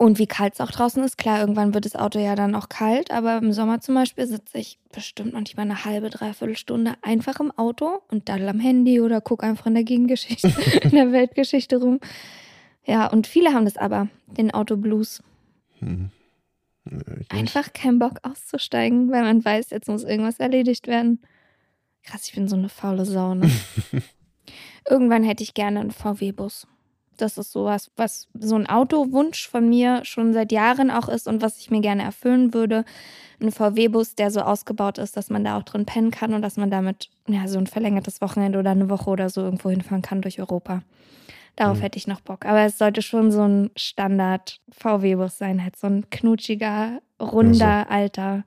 [0.00, 2.70] Und wie kalt es auch draußen ist, klar, irgendwann wird das Auto ja dann auch
[2.70, 7.38] kalt, aber im Sommer zum Beispiel sitze ich bestimmt manchmal eine halbe, dreiviertel Stunde einfach
[7.38, 10.48] im Auto und daddel am Handy oder gucke einfach in der Gegengeschichte,
[10.84, 12.00] in der Weltgeschichte rum.
[12.86, 15.22] Ja, und viele haben das aber, den Autoblues.
[15.80, 16.10] Hm.
[17.28, 21.20] Einfach keinen Bock auszusteigen, weil man weiß, jetzt muss irgendwas erledigt werden.
[22.04, 23.50] Krass, ich bin so eine faule Sau, ne?
[24.88, 26.66] Irgendwann hätte ich gerne einen VW-Bus.
[27.20, 31.42] Das ist sowas, was so ein Autowunsch von mir schon seit Jahren auch ist und
[31.42, 32.84] was ich mir gerne erfüllen würde.
[33.40, 36.56] Ein VW-Bus, der so ausgebaut ist, dass man da auch drin pennen kann und dass
[36.56, 40.20] man damit ja, so ein verlängertes Wochenende oder eine Woche oder so irgendwo hinfahren kann
[40.20, 40.82] durch Europa.
[41.56, 41.82] Darauf Mhm.
[41.82, 42.44] hätte ich noch Bock.
[42.46, 48.44] Aber es sollte schon so ein Standard-VW-Bus sein, halt so ein knutschiger, runder, alter,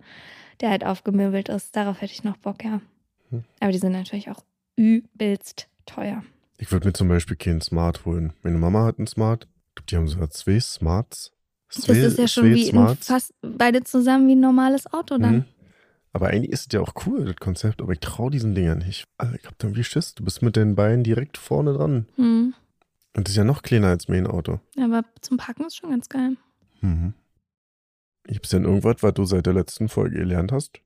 [0.62, 1.76] der halt aufgemöbelt ist.
[1.76, 2.82] Darauf hätte ich noch Bock, ja.
[3.30, 3.44] Hm.
[3.60, 4.44] Aber die sind natürlich auch
[4.76, 6.24] übelst teuer.
[6.58, 8.34] Ich würde mir zum Beispiel keinen Smart holen.
[8.44, 9.48] Meine Mama hat einen Smart.
[9.70, 11.32] Ich glaube, die haben sogar zwei Smarts.
[11.76, 15.36] Das ist ja schon wie ein, fast beide zusammen wie ein normales Auto dann.
[15.36, 15.46] Mhm.
[16.14, 19.06] Aber eigentlich ist es ja auch cool, das Konzept, aber ich traue diesen Dingern nicht.
[19.18, 20.14] Also ich hab da wie Schiss.
[20.14, 22.06] Du bist mit den Beinen direkt vorne dran.
[22.18, 22.54] Hm.
[23.16, 24.60] Und das ist ja noch kleiner als mein Auto.
[24.80, 26.38] Aber zum Packen ist schon ganz geil.
[26.82, 27.14] Mhm.
[28.26, 30.80] Gibt es denn irgendwas, was du seit der letzten Folge gelernt hast?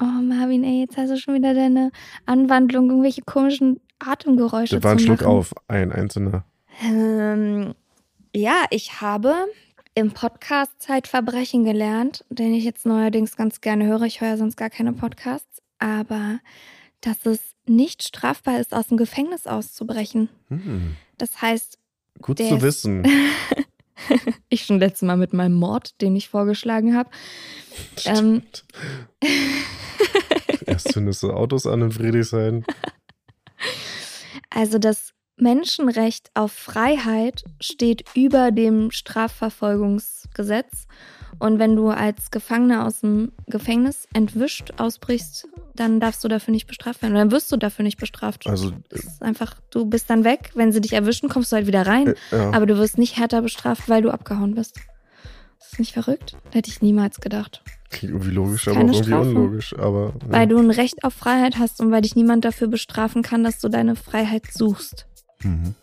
[0.00, 1.90] Oh, Marvin, ey, jetzt hast du schon wieder deine
[2.26, 6.44] Anwandlung, irgendwelche komischen Atemgeräusche Das war ein Schluck auf, ein einzelner.
[6.82, 7.74] Ähm,
[8.34, 9.34] ja, ich habe
[9.94, 14.02] im Podcast Zeitverbrechen gelernt, den ich jetzt neuerdings ganz gerne höre.
[14.02, 15.62] Ich höre ja sonst gar keine Podcasts.
[15.78, 16.40] Aber
[17.00, 20.28] dass es nicht strafbar ist, aus dem Gefängnis auszubrechen.
[20.48, 20.96] Hm.
[21.16, 21.78] Das heißt,
[22.20, 23.04] Gut zu wissen.
[24.48, 27.10] ich schon letztes Mal mit meinem Mord, den ich vorgeschlagen habe.
[28.04, 28.64] Ähm, Stimmt.
[30.66, 32.64] Erst zündest du Autos an in Friedrichshain.
[34.50, 40.86] Also das Menschenrecht auf Freiheit steht über dem Strafverfolgungsgesetz.
[41.38, 46.66] Und wenn du als Gefangener aus dem Gefängnis entwischt ausbrichst, dann darfst du dafür nicht
[46.66, 47.12] bestraft werden.
[47.12, 48.46] Oder dann wirst du dafür nicht bestraft.
[48.46, 50.50] Also, Das ist einfach, du bist dann weg.
[50.54, 52.14] Wenn sie dich erwischen, kommst du halt wieder rein.
[52.32, 52.50] äh, ja.
[52.52, 54.76] Aber du wirst nicht härter bestraft, weil du abgehauen bist.
[55.58, 56.36] Das ist nicht verrückt?
[56.52, 57.62] Hätte ich niemals gedacht.
[57.90, 59.28] Klingt irgendwie logisch, aber auch irgendwie Strafe.
[59.28, 59.74] unlogisch.
[59.78, 60.32] Aber ja.
[60.32, 63.58] Weil du ein Recht auf Freiheit hast und weil dich niemand dafür bestrafen kann, dass
[63.60, 65.06] du deine Freiheit suchst.
[65.42, 65.74] Mhm.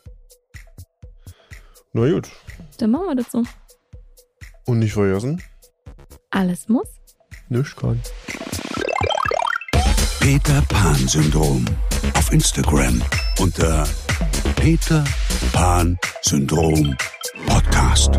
[1.93, 2.29] Na gut.
[2.79, 3.43] Dann machen wir das so.
[4.65, 5.41] Und nicht vergessen,
[6.29, 6.87] Alles muss.
[7.49, 8.01] nicht kann.
[10.19, 11.65] Peter Pan Syndrom.
[12.15, 13.01] Auf Instagram
[13.39, 13.85] unter
[14.55, 15.03] Peter
[15.51, 16.95] Pan Syndrom
[17.45, 18.11] Podcast.